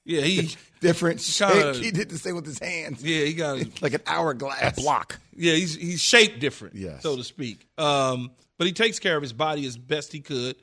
[0.03, 1.83] Yeah, he Different kinda- shape.
[1.83, 3.03] He did the same with his hands.
[3.03, 5.19] yeah he got like an hourglass block.
[5.35, 7.01] Yeah, he's he's shaped different, Yes.
[7.03, 7.67] so to speak.
[7.77, 10.55] Um, but he takes care of his body as best he could.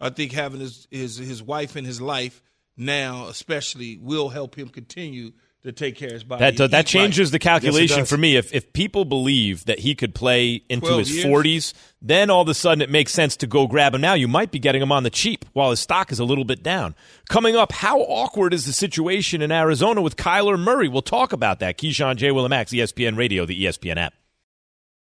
[0.00, 2.42] I think having his his his wife in his life
[2.76, 5.32] now, especially, will help him continue
[5.62, 6.40] to take care of his body.
[6.40, 7.32] That and that changes right.
[7.32, 8.08] the calculation does.
[8.08, 8.36] for me.
[8.36, 11.26] If if people believe that he could play into his years?
[11.26, 14.14] 40s, then all of a sudden it makes sense to go grab him now.
[14.14, 16.62] You might be getting him on the cheap while his stock is a little bit
[16.62, 16.94] down.
[17.28, 20.88] Coming up, how awkward is the situation in Arizona with Kyler Murray?
[20.88, 21.76] We'll talk about that.
[21.76, 22.30] Keyshawn J.
[22.30, 24.14] Willimax, ESPN Radio, the ESPN app.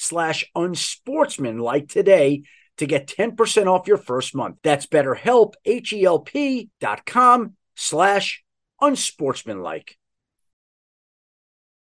[0.00, 2.42] slash unsportsmanlike today
[2.78, 4.56] to get 10% off your first month.
[4.64, 8.42] That's betterhelp, H-E-L-P dot com slash
[8.80, 9.96] unsportsmanlike.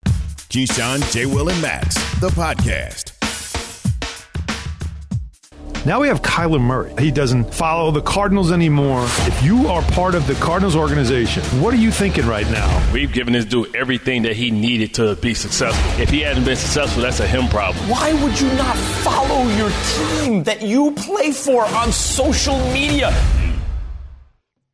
[0.05, 1.25] Keyshawn, J.
[1.25, 3.12] Will, and Max, the podcast.
[5.85, 6.93] Now we have Kyler Murray.
[6.97, 9.03] He doesn't follow the Cardinals anymore.
[9.03, 12.93] If you are part of the Cardinals organization, what are you thinking right now?
[12.93, 16.01] We've given this dude everything that he needed to be successful.
[16.01, 17.89] If he hasn't been successful, that's a him problem.
[17.89, 23.13] Why would you not follow your team that you play for on social media?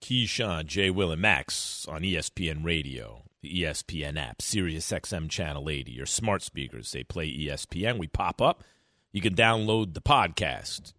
[0.02, 5.92] Keyshawn, Jay Will, and Max on ESPN Radio, the ESPN app, Sirius XM Channel 80,
[5.92, 6.92] your smart speakers.
[6.92, 7.98] They play ESPN.
[7.98, 8.64] We pop up.
[9.12, 10.94] You can download the podcast.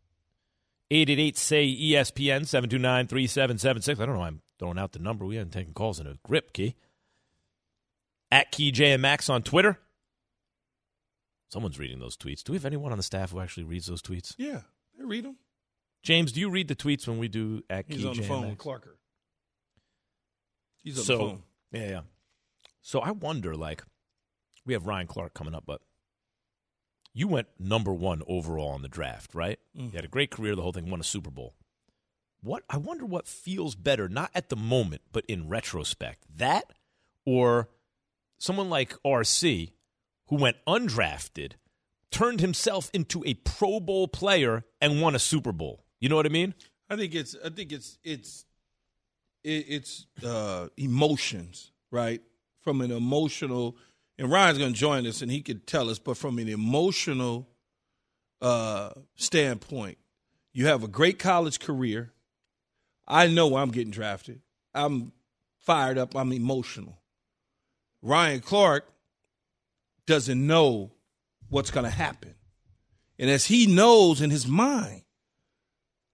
[0.91, 4.01] 888 say ESPN 729 3776.
[4.01, 4.21] I don't know.
[4.21, 5.25] why I'm throwing out the number.
[5.25, 6.75] We haven't taken calls in a grip, Key.
[8.33, 9.79] At Key J and Max on Twitter.
[11.49, 12.45] Someone's reading those tweets.
[12.45, 14.35] Do we have anyone on the staff who actually reads those tweets?
[14.39, 14.61] Yeah,
[14.99, 15.37] they read them.
[16.03, 18.29] James, do you read the tweets when we do at He's Key on the JMX?
[18.29, 18.95] phone with Clarker.
[20.83, 21.43] He's on so, the phone.
[21.73, 22.01] Yeah, yeah.
[22.83, 23.83] So I wonder, like,
[24.65, 25.81] we have Ryan Clark coming up, but
[27.21, 29.59] you went number one overall in the draft, right?
[29.79, 29.93] Mm.
[29.93, 31.55] You had a great career, the whole thing, won a Super Bowl.
[32.41, 36.25] What I wonder what feels better, not at the moment, but in retrospect.
[36.35, 36.73] That
[37.27, 37.69] or
[38.39, 39.73] someone like RC,
[40.29, 41.53] who went undrafted,
[42.11, 45.85] turned himself into a Pro Bowl player and won a Super Bowl.
[46.01, 46.55] You know what I mean?
[46.89, 48.47] I think it's I think it's it's
[49.45, 52.23] it's uh, emotions, right?
[52.63, 53.77] From an emotional,
[54.21, 55.99] and Ryan's going to join us, and he could tell us.
[55.99, 57.49] But from an emotional
[58.43, 59.97] uh, standpoint,
[60.53, 62.13] you have a great college career.
[63.09, 64.43] I know I'm getting drafted.
[64.75, 65.13] I'm
[65.59, 66.15] fired up.
[66.15, 66.99] I'm emotional.
[68.03, 68.87] Ryan Clark
[70.07, 70.93] doesn't know
[71.49, 72.35] what's going to happen,
[73.19, 75.03] and as he knows in his mind,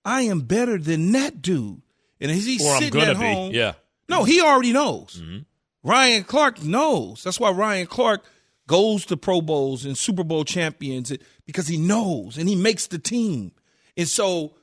[0.04, 1.82] I am better than that dude.
[2.20, 3.74] And as he's Or I'm sitting gonna at be, home, yeah.
[4.08, 5.20] no, he already knows.
[5.20, 5.38] Mm-hmm.
[5.86, 7.22] Ryan Clark knows.
[7.22, 8.24] That's why Ryan Clark
[8.66, 11.12] goes to Pro Bowls and Super Bowl champions
[11.46, 13.52] because he knows and he makes the team.
[13.96, 14.56] And so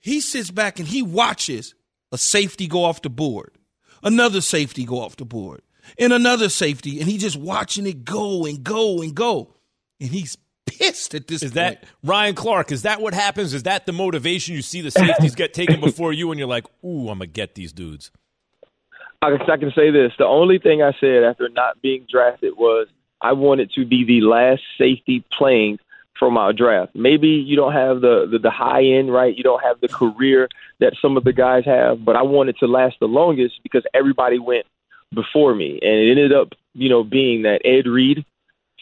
[0.00, 1.74] he sits back and he watches
[2.10, 3.52] a safety go off the board,
[4.02, 5.60] another safety go off the board,
[5.98, 9.54] and another safety, and he just watching it go and go and go.
[10.00, 11.54] And he's pissed at this Is point.
[11.54, 12.72] that Ryan Clark?
[12.72, 13.52] Is that what happens?
[13.52, 14.54] Is that the motivation?
[14.54, 17.54] You see the safeties get taken before you, and you're like, "Ooh, I'm gonna get
[17.54, 18.10] these dudes."
[19.22, 20.12] I can, I can say this.
[20.18, 22.88] The only thing I said after not being drafted was
[23.20, 25.78] I wanted to be the last safety playing
[26.18, 26.94] from our draft.
[26.94, 29.34] Maybe you don't have the, the, the high end, right?
[29.34, 30.48] You don't have the career
[30.80, 34.38] that some of the guys have, but I wanted to last the longest because everybody
[34.38, 34.66] went
[35.14, 35.78] before me.
[35.82, 38.24] And it ended up, you know, being that Ed Reed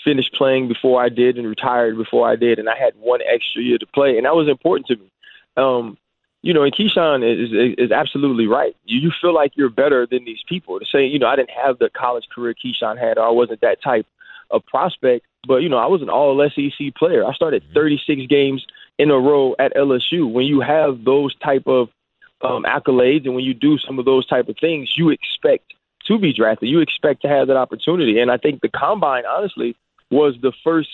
[0.05, 2.59] finished playing before I did and retired before I did.
[2.59, 4.17] And I had one extra year to play.
[4.17, 5.13] And that was important to me.
[5.57, 5.99] Um,
[6.43, 8.75] you know, and Keyshawn is, is is absolutely right.
[8.85, 10.79] You you feel like you're better than these people.
[10.79, 13.61] To say, you know, I didn't have the college career Keyshawn had, or I wasn't
[13.61, 14.07] that type
[14.51, 15.27] of prospect.
[15.47, 17.25] But you know, I was an All SEC player.
[17.25, 18.65] I started 36 games
[18.99, 20.31] in a row at LSU.
[20.31, 21.89] When you have those type of
[22.43, 25.75] um, accolades, and when you do some of those type of things, you expect
[26.07, 26.69] to be drafted.
[26.69, 28.19] You expect to have that opportunity.
[28.19, 29.77] And I think the combine, honestly,
[30.11, 30.89] was the first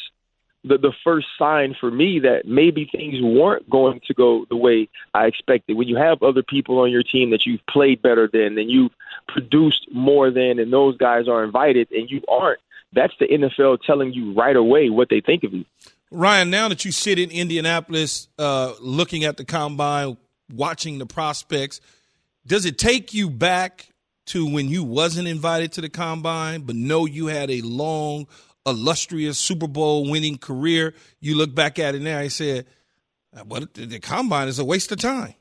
[0.67, 4.89] the, the first sign for me that maybe things weren't going to go the way
[5.15, 5.77] I expected.
[5.77, 8.93] When you have other people on your team that you've played better than and you've
[9.29, 12.61] produced more than, and those guys are invited and you aren't,
[12.93, 15.65] that's the NFL telling you right away what they think of you.
[16.11, 20.17] Ryan, now that you sit in Indianapolis, uh, looking at the combine,
[20.53, 21.81] watching the prospects,
[22.47, 23.89] does it take you back
[24.27, 28.27] to when you wasn't invited to the combine, but know you had a long,
[28.67, 30.95] illustrious Super Bowl winning career?
[31.21, 32.67] You look back at it now and said,
[33.45, 35.35] "What the, the combine is a waste of time."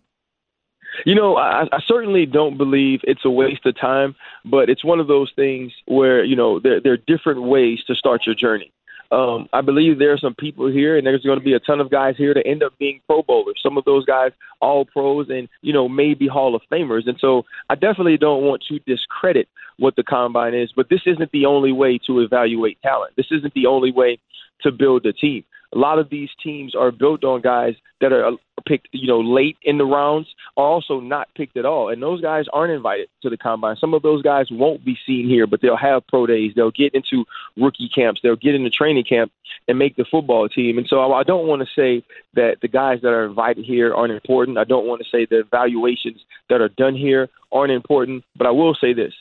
[1.06, 5.00] You know, I, I certainly don't believe it's a waste of time, but it's one
[5.00, 8.72] of those things where you know there, there are different ways to start your journey.
[9.12, 11.80] Um, I believe there are some people here, and there's going to be a ton
[11.80, 13.60] of guys here to end up being Pro Bowlers.
[13.62, 17.08] Some of those guys, all pros, and you know maybe Hall of Famers.
[17.08, 21.32] And so I definitely don't want to discredit what the combine is, but this isn't
[21.32, 23.14] the only way to evaluate talent.
[23.18, 24.20] This isn't the only way
[24.62, 25.44] to build a team.
[25.76, 28.36] A lot of these teams are built on guys that are uh,
[28.66, 32.22] picked, you know, late in the rounds, are also not picked at all, and those
[32.22, 33.76] guys aren't invited to the combine.
[33.76, 36.54] Some of those guys won't be seen here, but they'll have pro days.
[36.56, 37.26] They'll get into
[37.58, 38.22] rookie camps.
[38.24, 39.34] They'll get into training camp
[39.68, 40.78] and make the football team.
[40.78, 42.04] And so I don't want to say
[42.36, 44.58] that the guys that are invited here aren't important.
[44.58, 48.24] I don't want to say the evaluations that are done here aren't important.
[48.36, 49.14] But I will say this: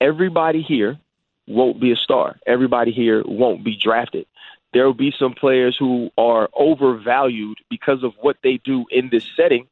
[0.00, 0.98] everybody here
[1.46, 2.38] won't be a star.
[2.46, 4.26] Everybody here won't be drafted
[4.72, 9.26] there will be some players who are overvalued because of what they do in this
[9.36, 9.66] setting,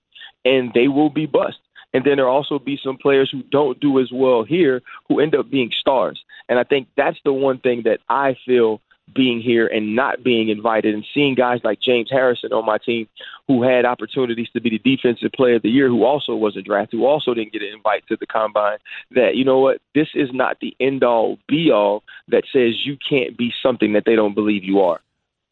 [0.45, 1.59] and they will be bust.
[1.93, 5.21] And then there will also be some players who don't do as well here who
[5.21, 6.23] end up being stars.
[6.49, 8.81] And I think that's the one thing that I feel
[9.14, 13.09] being here and not being invited and seeing guys like James Harrison on my team
[13.46, 16.99] who had opportunities to be the defensive player of the year who also wasn't drafted,
[16.99, 18.79] who also didn't get an invite to the combine,
[19.11, 22.96] that, you know what, this is not the end all be all that says you
[23.09, 25.01] can't be something that they don't believe you are.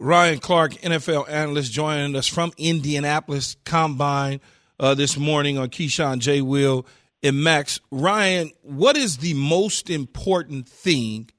[0.01, 4.41] Ryan Clark, NFL analyst, joining us from Indianapolis Combine
[4.79, 6.41] uh, this morning on Keyshawn J.
[6.41, 6.87] Will
[7.23, 7.81] and Max.
[7.91, 11.31] Ryan, what is the most important thing?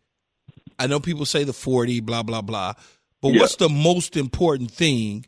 [0.79, 2.73] I know people say the 40, blah, blah, blah,
[3.21, 3.41] but Yeah.
[3.41, 5.25] what's the most important thing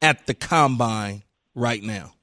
[0.00, 1.22] at the Combine
[1.54, 2.14] right now?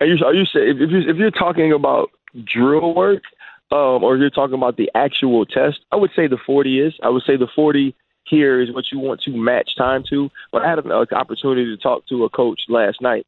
[0.00, 2.10] Are you, are you say, if, you're, if you're talking about
[2.44, 3.22] drill work
[3.70, 6.94] um, or you're talking about the actual test, I would say the 40 is.
[7.02, 7.94] I would say the 40
[8.24, 10.30] here is what you want to match time to.
[10.50, 13.26] But I had an opportunity to talk to a coach last night,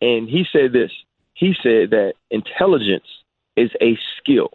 [0.00, 0.92] and he said this.
[1.34, 3.06] He said that intelligence
[3.56, 4.50] is a skill.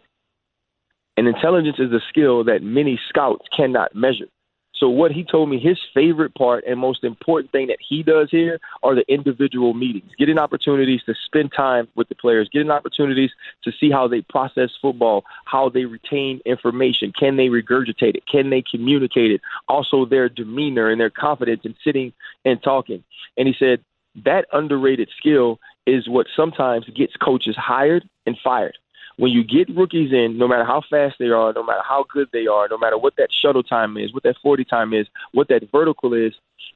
[1.18, 4.28] And intelligence is a skill that many scouts cannot measure.
[4.72, 8.28] So what he told me his favorite part and most important thing that he does
[8.30, 13.32] here are the individual meetings, getting opportunities to spend time with the players, getting opportunities
[13.64, 18.50] to see how they process football, how they retain information, can they regurgitate it, can
[18.50, 22.12] they communicate it, also their demeanor and their confidence in sitting
[22.44, 23.02] and talking.
[23.36, 23.82] And he said
[24.24, 28.78] that underrated skill is what sometimes gets coaches hired and fired
[29.18, 32.28] when you get rookies in, no matter how fast they are, no matter how good
[32.32, 35.48] they are, no matter what that shuttle time is, what that 40 time is, what
[35.48, 36.32] that vertical is,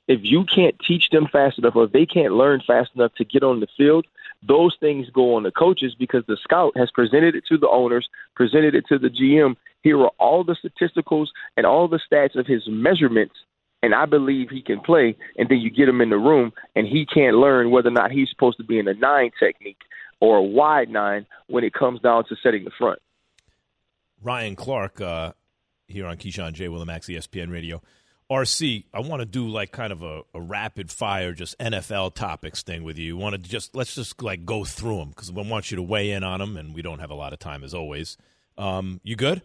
[0.08, 3.24] if you can't teach them fast enough or if they can't learn fast enough to
[3.24, 4.06] get on the field,
[4.46, 8.08] those things go on the coaches because the scout has presented it to the owners,
[8.34, 9.54] presented it to the GM.
[9.82, 13.36] Here are all the statisticals and all the stats of his measurements
[13.84, 16.86] and I believe he can play, and then you get him in the room, and
[16.86, 19.78] he can't learn whether or not he's supposed to be in a nine technique
[20.22, 23.00] or a wide nine when it comes down to setting the front.
[24.22, 25.32] Ryan Clark uh,
[25.88, 26.68] here on Keyshawn J.
[26.68, 27.82] Willimax, ESPN Radio.
[28.30, 32.62] RC, I want to do like kind of a, a, rapid fire, just NFL topics
[32.62, 33.06] thing with you.
[33.06, 35.82] You Want to just let's just like go through them because I want you to
[35.82, 38.16] weigh in on them, and we don't have a lot of time as always.
[38.56, 39.42] Um, you good?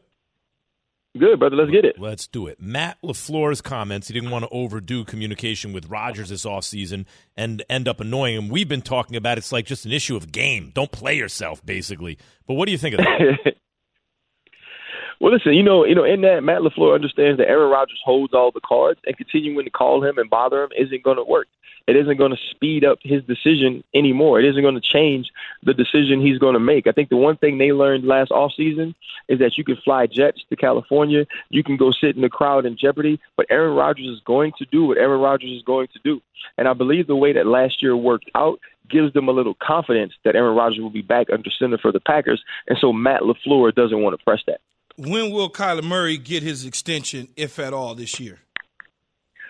[1.18, 1.56] Good, brother.
[1.56, 2.00] Let's get it.
[2.00, 2.62] Let's do it.
[2.62, 7.88] Matt LaFleur's comments, he didn't want to overdo communication with Rodgers this offseason and end
[7.88, 8.50] up annoying him.
[8.50, 10.72] We've been talking about it's like just an issue of game.
[10.74, 12.18] Don't play yourself, basically.
[12.46, 13.56] But what do you think of that?
[15.20, 18.34] well, listen, you know, you know, in that Matt LaFleur understands that Aaron Rodgers holds
[18.34, 21.48] all the cards and continuing to call him and bother him isn't going to work
[21.88, 24.40] it isn't going to speed up his decision anymore.
[24.40, 25.32] It isn't going to change
[25.64, 26.86] the decision he's going to make.
[26.86, 28.94] I think the one thing they learned last off season
[29.30, 32.66] is that you can fly jets to California, you can go sit in the crowd
[32.66, 36.00] in Jeopardy, but Aaron Rodgers is going to do what Aaron Rodgers is going to
[36.04, 36.22] do.
[36.58, 40.14] And I believe the way that last year worked out gives them a little confidence
[40.24, 42.42] that Aaron Rodgers will be back under center for the Packers.
[42.68, 44.60] And so Matt LaFleur doesn't want to press that.
[44.98, 48.40] When will Kyler Murray get his extension, if at all, this year?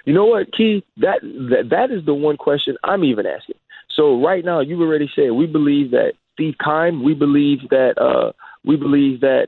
[0.07, 0.85] You know what, Key?
[0.95, 3.57] That, that that is the one question I'm even asking.
[3.93, 8.31] So right now, you've already said we believe that Steve Keim, we believe that uh,
[8.63, 9.47] we believe that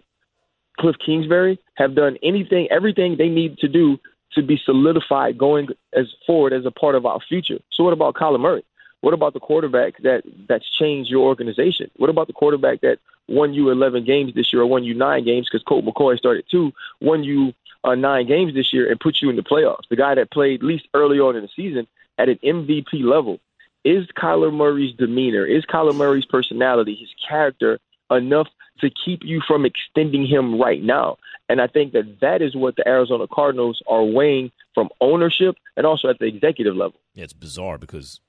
[0.78, 4.00] Cliff Kingsbury have done anything, everything they need to do
[4.34, 7.60] to be solidified going as forward as a part of our future.
[7.72, 8.65] So what about Kyler Murray?
[9.00, 11.89] What about the quarterback that that's changed your organization?
[11.95, 12.98] What about the quarterback that
[13.30, 16.43] won you 11 games this year or won you nine games because Colt McCoy started
[16.52, 19.87] two, won you uh, nine games this year and put you in the playoffs.
[19.89, 21.87] The guy that played least early on in the season
[22.17, 23.39] at an MVP level.
[23.85, 27.79] Is Kyler Murray's demeanor, is Kyler Murray's personality, his character
[28.11, 28.47] enough
[28.81, 31.17] to keep you from extending him right now?
[31.47, 35.85] And I think that that is what the Arizona Cardinals are weighing from ownership and
[35.85, 36.99] also at the executive level.
[37.13, 38.19] Yeah, it's bizarre because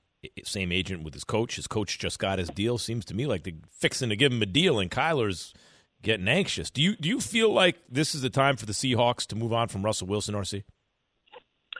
[0.43, 1.57] same agent with his coach.
[1.57, 2.77] His coach just got his deal.
[2.77, 5.53] Seems to me like they're fixing to give him a deal, and Kyler's–
[6.01, 6.69] getting anxious.
[6.69, 9.53] Do you do you feel like this is the time for the Seahawks to move
[9.53, 10.63] on from Russell Wilson, RC?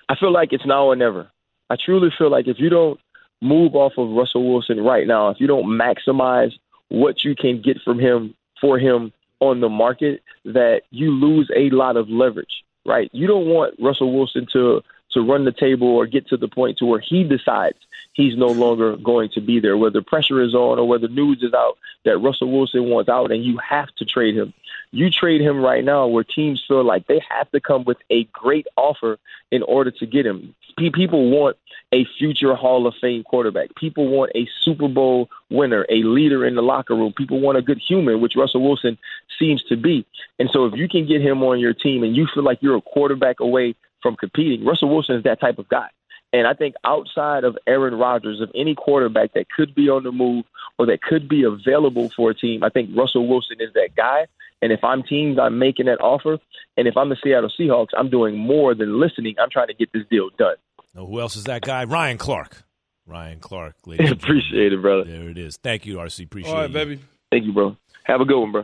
[0.09, 1.31] I feel like it's now or never.
[1.69, 2.99] I truly feel like if you don't
[3.41, 6.51] move off of Russell Wilson right now, if you don't maximize
[6.89, 11.69] what you can get from him for him on the market, that you lose a
[11.69, 12.63] lot of leverage.
[12.85, 13.09] Right?
[13.13, 14.81] You don't want Russell Wilson to
[15.11, 17.77] to run the table or get to the point to where he decides
[18.13, 21.53] he's no longer going to be there, whether pressure is on or whether news is
[21.53, 24.53] out that Russell Wilson wants out and you have to trade him.
[24.91, 28.25] You trade him right now where teams feel like they have to come with a
[28.25, 29.17] great offer
[29.51, 30.53] in order to get him.
[30.77, 31.57] People want
[31.93, 33.75] a future Hall of Fame quarterback.
[33.75, 37.13] People want a Super Bowl winner, a leader in the locker room.
[37.13, 38.97] People want a good human, which Russell Wilson
[39.37, 40.05] seems to be.
[40.39, 42.77] And so if you can get him on your team and you feel like you're
[42.77, 45.89] a quarterback away from competing, Russell Wilson is that type of guy.
[46.33, 50.11] And I think outside of Aaron Rodgers, of any quarterback that could be on the
[50.11, 50.45] move
[50.79, 54.27] or that could be available for a team, I think Russell Wilson is that guy.
[54.61, 56.37] And if I'm teams, I'm making that offer.
[56.77, 59.35] And if I'm the Seattle Seahawks, I'm doing more than listening.
[59.41, 60.55] I'm trying to get this deal done.
[60.95, 61.83] Now, who else is that guy?
[61.83, 62.63] Ryan Clark.
[63.05, 63.75] Ryan Clark.
[63.87, 65.03] Appreciate it, brother.
[65.03, 65.57] There it is.
[65.57, 66.25] Thank you, RC.
[66.25, 66.55] Appreciate it.
[66.55, 66.99] All right, baby.
[67.31, 67.75] Thank you, bro.
[68.03, 68.63] Have a good one, bro.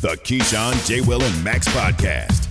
[0.00, 1.00] The Keyshawn, J.
[1.00, 2.47] Will, and Max podcast.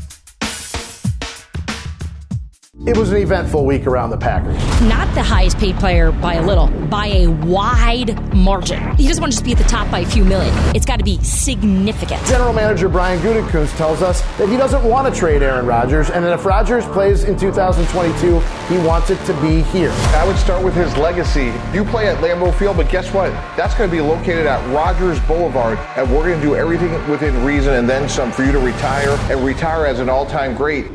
[2.85, 4.55] It was an eventful week around the Packers.
[4.83, 8.95] Not the highest paid player by a little, by a wide margin.
[8.95, 10.53] He doesn't want to just be at the top by a few million.
[10.75, 12.23] It's got to be significant.
[12.27, 16.23] General Manager Brian Gutekunst tells us that he doesn't want to trade Aaron Rodgers, and
[16.23, 18.39] that if Rodgers plays in 2022,
[18.73, 19.89] he wants it to be here.
[20.13, 21.51] I would start with his legacy.
[21.73, 23.31] You play at Lambeau Field, but guess what?
[23.57, 27.43] That's going to be located at Rodgers Boulevard, and we're going to do everything within
[27.43, 30.85] reason and then some for you to retire and retire as an all-time great.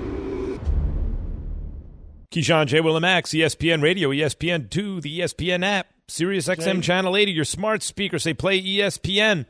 [2.32, 2.80] Keyshawn, J.
[2.80, 6.82] Will, and Max, ESPN Radio, ESPN 2, the ESPN app, Sirius XM.
[6.82, 8.18] Channel 80, your smart speaker.
[8.18, 9.44] Say play ESPN.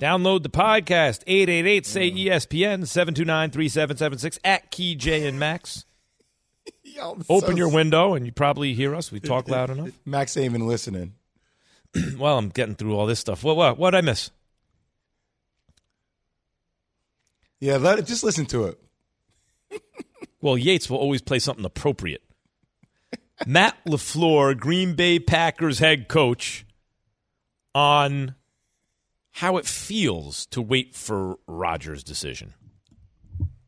[0.00, 2.16] Download the podcast, 888 say mm.
[2.16, 5.84] E ESPN, 729 3776 at Key J and Max.
[7.02, 9.12] Open so your window and you probably hear us.
[9.12, 9.90] We talk loud enough.
[10.06, 11.14] Max ain't even listening.
[12.16, 13.44] well, I'm getting through all this stuff.
[13.44, 14.30] What, what, what did I miss?
[17.58, 18.06] Yeah, let it.
[18.06, 18.80] Just listen to it.
[20.40, 22.22] Well, Yates will always play something appropriate.
[23.46, 26.66] Matt LaFleur, Green Bay Packers head coach,
[27.74, 28.34] on
[29.32, 32.54] how it feels to wait for Rodgers' decision.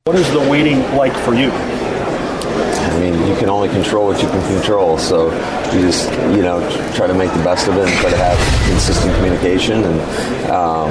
[0.05, 1.51] What is the waiting like for you?
[1.51, 4.99] I mean, you can only control what you can control.
[4.99, 5.33] So
[5.73, 6.61] you just, you know,
[6.95, 9.85] try to make the best of it and try to have consistent communication.
[9.85, 10.91] And, um,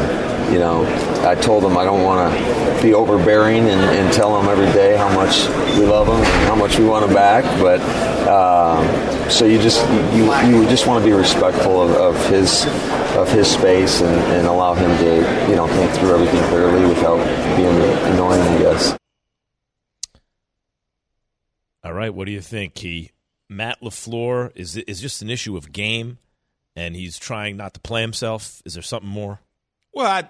[0.52, 0.84] you know,
[1.28, 4.98] I told them I don't want to be overbearing and, and tell them every day
[4.98, 5.48] how much
[5.78, 7.44] we love them and how much we want them back.
[7.62, 7.82] But
[8.28, 12.66] um, so you just you you just want to be respectful of, of his
[13.16, 17.24] of his space and, and allow him to you know think through everything clearly without
[17.56, 17.76] being
[18.14, 18.98] annoying, I guess.
[21.84, 23.12] All right, what do you think, Key?
[23.50, 26.20] Matt LaFleur, is it is just an issue of game
[26.76, 28.62] and he's trying not to play himself?
[28.66, 29.40] Is there something more?
[29.94, 30.30] Well, I,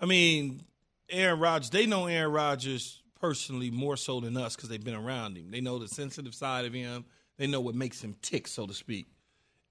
[0.00, 0.62] I mean,
[1.10, 1.70] Aaron Rodgers.
[1.70, 5.50] They know Aaron Rodgers personally more so than us because they've been around him.
[5.50, 7.04] They know the sensitive side of him.
[7.36, 9.06] They know what makes him tick, so to speak.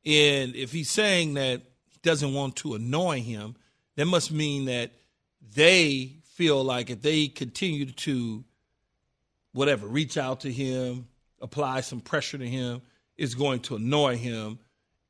[0.05, 3.55] And if he's saying that he doesn't want to annoy him,
[3.95, 4.91] that must mean that
[5.55, 8.43] they feel like if they continue to
[9.53, 11.07] whatever reach out to him,
[11.41, 12.81] apply some pressure to him,
[13.17, 14.59] is going to annoy him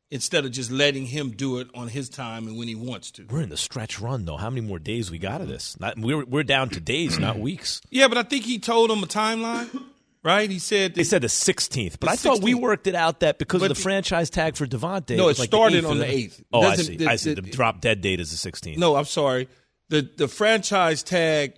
[0.09, 3.25] instead of just letting him do it on his time and when he wants to.
[3.29, 4.37] We're in the stretch run though.
[4.37, 5.77] How many more days we got of this?
[5.79, 7.81] Not, we're we're down to days, not weeks.
[7.89, 9.83] Yeah, but I think he told him a timeline,
[10.23, 10.49] right?
[10.49, 13.37] He said They said the 16th, but The I thought we worked it out that
[13.39, 15.17] because But of the the- franchise tag for Davante.
[15.17, 16.43] No, was it like started 8th on the 8th.
[16.53, 16.97] Oh, I Doesn't- see.
[16.97, 17.33] the- I see.
[17.33, 18.77] The, the- drop dead date is the 16th.
[18.77, 19.49] No, I'm sorry.
[19.89, 21.53] The the franchise tag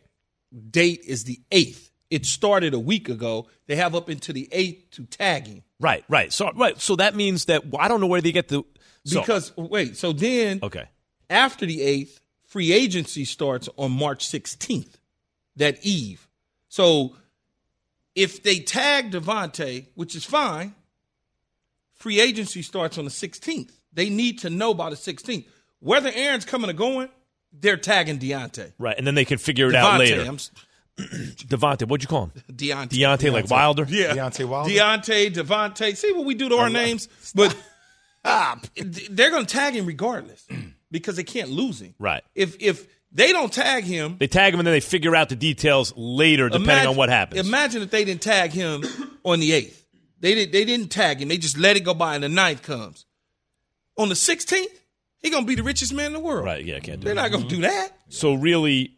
[0.72, 1.89] date is the eighth.
[2.10, 3.48] It started a week ago.
[3.68, 5.64] They have up into the eighth to tagging.
[5.80, 6.34] Right, right.
[6.34, 8.64] So right, so that means that I don't know where they get the
[9.06, 10.86] so- Because wait, so then okay.
[11.30, 14.96] after the eighth, free agency starts on March 16th,
[15.56, 16.28] that eve.
[16.68, 17.16] So
[18.16, 20.74] if they tag Davante, which is fine,
[21.94, 23.72] free agency starts on the 16th.
[23.94, 25.46] They need to know by the 16th.
[25.80, 27.10] Whether Aaron's coming or going,
[27.54, 28.74] they're tagging Deontay.
[28.78, 30.22] Right, and then they can figure it out later.
[30.22, 30.38] I'm
[31.48, 32.32] Davante, what'd you call him?
[32.52, 32.90] Deontay.
[32.90, 33.86] Deontay, like Wilder.
[33.88, 34.14] Yeah.
[34.16, 34.70] Deontay Wilder?
[34.70, 35.96] Deontay, Davante.
[35.96, 37.08] See what we do to our names?
[37.34, 37.56] But
[38.26, 40.46] ah, they're going to tag him regardless
[40.92, 41.94] because they can't lose him.
[42.00, 42.24] Right.
[42.36, 45.36] If if they don't tag him, They tag him and then they figure out the
[45.36, 47.48] details later, depending imagine- on what happens.
[47.48, 48.84] Imagine if they didn't tag him
[49.24, 49.86] on the eighth.
[50.20, 50.52] They did.
[50.52, 51.30] They didn't tag him.
[51.30, 53.06] They just let it go by, and the ninth comes.
[53.98, 54.72] On the sixteenth,
[55.20, 56.46] he gonna be the richest man in the world.
[56.46, 56.64] Right?
[56.64, 57.06] Yeah, can't do.
[57.06, 57.22] They're that.
[57.22, 57.92] not gonna do that.
[58.10, 58.98] So really,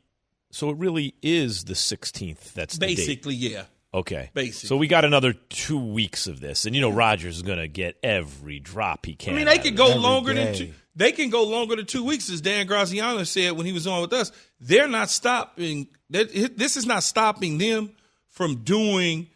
[0.52, 2.54] so it really is the 16th.
[2.54, 2.98] That's the date.
[2.98, 3.64] Basically, yeah.
[3.94, 4.30] Okay.
[4.34, 4.68] Basically.
[4.68, 7.68] So we got another two weeks of this, and you know Rodgers is going to
[7.68, 9.34] get every drop he can.
[9.34, 9.98] I mean, they could go it.
[9.98, 10.74] longer than two.
[10.96, 14.02] They can go longer than two weeks, as Dan Graziano said when he was on
[14.02, 14.32] with us.
[14.60, 15.88] They're not stopping.
[16.10, 17.92] This is not stopping them
[18.30, 19.28] from doing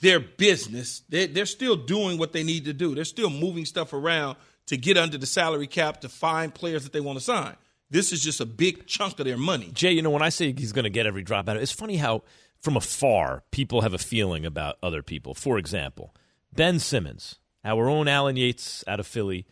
[0.00, 1.02] their business.
[1.08, 2.94] They, they're still doing what they need to do.
[2.94, 4.36] They're still moving stuff around
[4.66, 7.56] to get under the salary cap to find players that they want to sign.
[7.90, 9.70] This is just a big chunk of their money.
[9.72, 11.62] Jay, you know, when I say he's going to get every drop out of it,
[11.62, 12.22] it's funny how
[12.60, 15.34] from afar people have a feeling about other people.
[15.34, 16.14] For example,
[16.52, 19.46] Ben Simmons, our own Alan Yates out of Philly,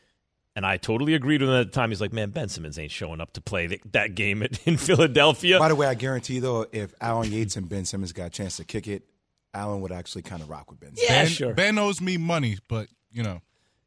[0.57, 1.91] and I totally agreed with him at the time.
[1.91, 5.59] He's like, man, Ben Simmons ain't showing up to play th- that game in Philadelphia.
[5.59, 8.57] By the way, I guarantee though, if Alan Yates and Ben Simmons got a chance
[8.57, 9.05] to kick it,
[9.53, 10.93] Alan would actually kind of rock with Ben.
[10.97, 11.55] Yeah, ben, sure.
[11.55, 13.41] Ben owes me money, but you know.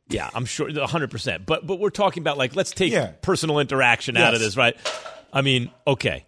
[0.09, 1.11] Yeah, I'm sure, 100.
[1.11, 3.11] percent But but we're talking about like let's take Yeah.
[3.21, 4.75] personal interaction out of this, right?
[5.33, 6.25] I mean, okay.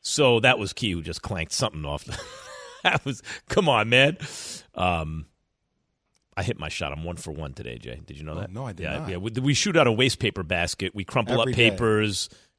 [0.00, 2.06] So that was Key who just clanked something off.
[2.84, 4.18] That was come on, man.
[4.74, 5.24] Um,
[6.36, 6.92] I hit my shot.
[6.92, 7.98] I'm one for one today, Jay.
[8.04, 8.50] Did you know that?
[8.50, 9.08] Oh, no, I did yeah, not.
[9.08, 10.94] Yeah, we, we shoot out a waste paper basket.
[10.94, 11.70] We crumple Every up day.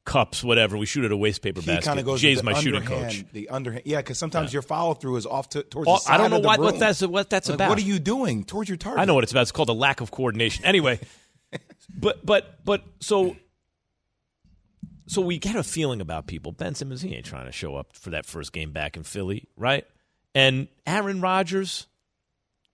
[0.06, 0.78] Cups, whatever.
[0.78, 2.02] We shoot at a waste paper He basket.
[2.06, 2.22] goes.
[2.22, 3.24] Jay's my the shooting underhand, coach.
[3.32, 6.30] The underhand, yeah, because sometimes your follow through is off to, towards Oh, I don't
[6.30, 7.68] know what, that's what that's Like, about.
[7.68, 9.00] What are you doing towards your target?
[9.00, 9.42] I know what it's about.
[9.42, 10.64] It's called a lack of coordination.
[10.64, 10.98] Anyway,
[12.00, 13.36] but but but so
[15.08, 16.52] so we get a feeling about people.
[16.52, 19.46] Ben Simmons, he ain't trying to show up for that first game back in Philly,
[19.56, 19.86] right?
[20.34, 21.86] And Aaron Rodgers,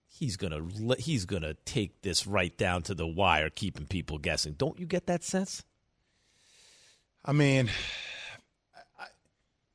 [0.07, 4.53] he's gonna let- he's gonna take this right down to the wire, keeping people guessing.
[4.53, 5.63] Don't you get that sense?
[7.25, 7.69] I mean,
[8.99, 9.05] I-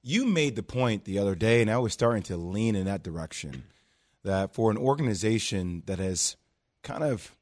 [0.02, 3.02] you made the point the other day, and I was starting to lean in that
[3.02, 3.64] direction.
[4.24, 6.36] That for an organization that has
[6.82, 7.34] kind of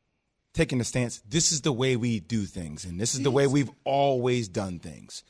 [0.52, 3.46] taken a stance, this is the way we do things, and this is the way
[3.46, 5.24] we've always done things.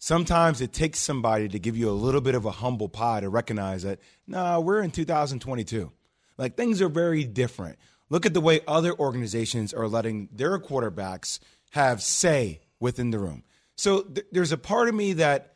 [0.00, 3.28] Sometimes it takes somebody to give you a little bit of a humble pie to
[3.28, 5.92] recognize that, nah, we're in 2022.
[6.36, 7.78] Like things are very different.
[8.08, 11.40] Look at the way other organizations are letting their quarterbacks
[11.70, 13.42] have say within the room.
[13.78, 15.54] So th- there's a part of me that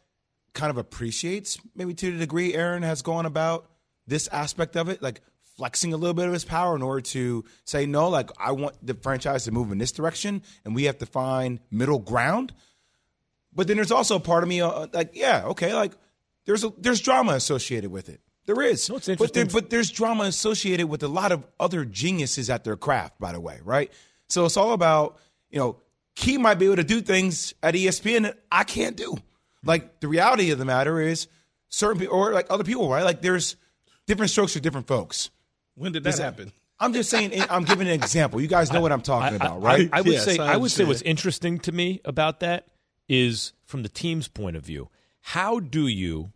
[0.54, 3.68] kind of appreciates maybe to the degree Aaron has gone about
[4.06, 5.20] this aspect of it, like
[5.56, 8.76] flexing a little bit of his power in order to say, no, like I want
[8.80, 12.52] the franchise to move in this direction and we have to find middle ground.
[13.52, 15.92] But then there's also a part of me uh, like, yeah, okay, like
[16.46, 18.20] there's a, there's drama associated with it.
[18.46, 18.88] There is.
[19.18, 23.18] But, there, but there's drama associated with a lot of other geniuses at their craft,
[23.18, 23.92] by the way, right?
[24.28, 25.18] So it's all about,
[25.50, 25.76] you know,
[26.14, 29.16] Key might be able to do things at ESPN that I can't do.
[29.64, 31.26] Like the reality of the matter is
[31.68, 33.04] certain people or like other people, right?
[33.04, 33.56] Like there's
[34.06, 35.30] different strokes for different folks.
[35.74, 36.52] When did that Is that- happen?
[36.80, 38.40] I'm just saying I'm giving an example.
[38.40, 39.88] You guys know what I'm talking I- about, I- right?
[39.92, 42.66] I, would Yes, say I I would say what's interesting to me about that
[43.08, 44.88] is from the team's point of view.
[45.20, 46.32] How do you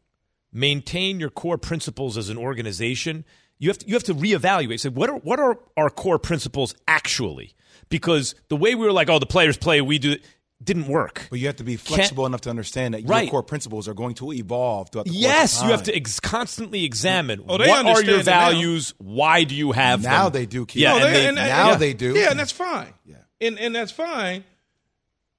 [0.52, 3.24] maintain your core principles as an organization?
[3.58, 4.80] You have to, you have to reevaluate.
[4.80, 7.54] Say what are what are our core principles actually?
[7.88, 10.16] Because the way we were like, oh, the players play, we do,
[10.62, 11.26] didn't work.
[11.30, 13.24] But you have to be flexible enough to understand that Right.
[13.24, 16.18] your core principles are going to evolve throughout the Yes, of you have to ex-
[16.18, 18.50] constantly examine Oh, they what are your understand it now.
[18.50, 18.94] values.
[18.98, 20.32] Why do you have Now them?
[20.40, 20.82] they do, Keith.
[20.82, 21.76] Yeah, No, and they- they- and- and- now yeah.
[21.76, 22.14] they do.
[22.14, 22.92] Yeah, and that's fine.
[23.04, 23.16] Yeah.
[23.40, 24.44] And and that's fine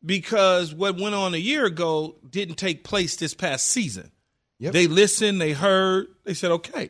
[0.06, 4.12] because what went on a year ago didn't take place this past season.
[4.60, 4.74] Yep.
[4.74, 6.89] They listened, they heard, they said, okay.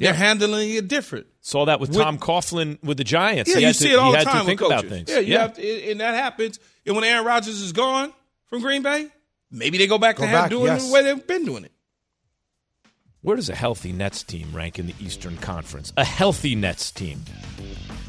[0.00, 0.16] They're Yeah.
[0.18, 1.26] handling it different.
[1.42, 3.50] Saw that with With- Tom Coughlin with the Giants.
[3.50, 4.82] Yeah, you had see to, it all he the had time to think with about
[4.84, 4.90] coaches.
[5.06, 5.10] things.
[5.10, 6.58] Yeah, you have to, and that happens.
[6.86, 8.12] And when Aaron Rodgers is gone
[8.46, 9.08] from Green Bay,
[9.50, 10.82] maybe they go back Go to have back, doing yes.
[10.82, 11.72] it the way they've been doing it.
[13.22, 15.92] Where does a healthy Nets team rank in the Eastern Conference?
[15.98, 17.22] A healthy Nets team.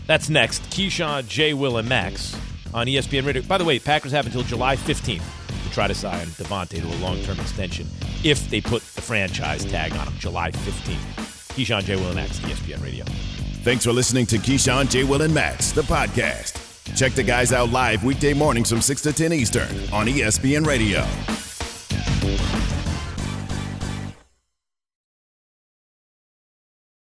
[0.08, 0.62] That's next.
[0.70, 2.34] Keyshawn, Jay, Will, and Max
[2.74, 3.42] on ESPN Radio.
[3.42, 5.24] By the way, Packers have until July 15th
[5.66, 7.88] to try to sign Davante to a long-term extension
[8.24, 10.14] if they put the franchise tag on him.
[10.18, 11.31] July 15th.
[11.52, 13.06] Keyshawn, Jay, Will, and Max, ESPN Radio.
[13.64, 15.04] Thanks for listening to Keyshawn, J.
[15.04, 16.58] Will, and Max, the podcast.
[16.96, 21.06] Check the guys out live weekday mornings from 6 to 10 Eastern on ESPN Radio.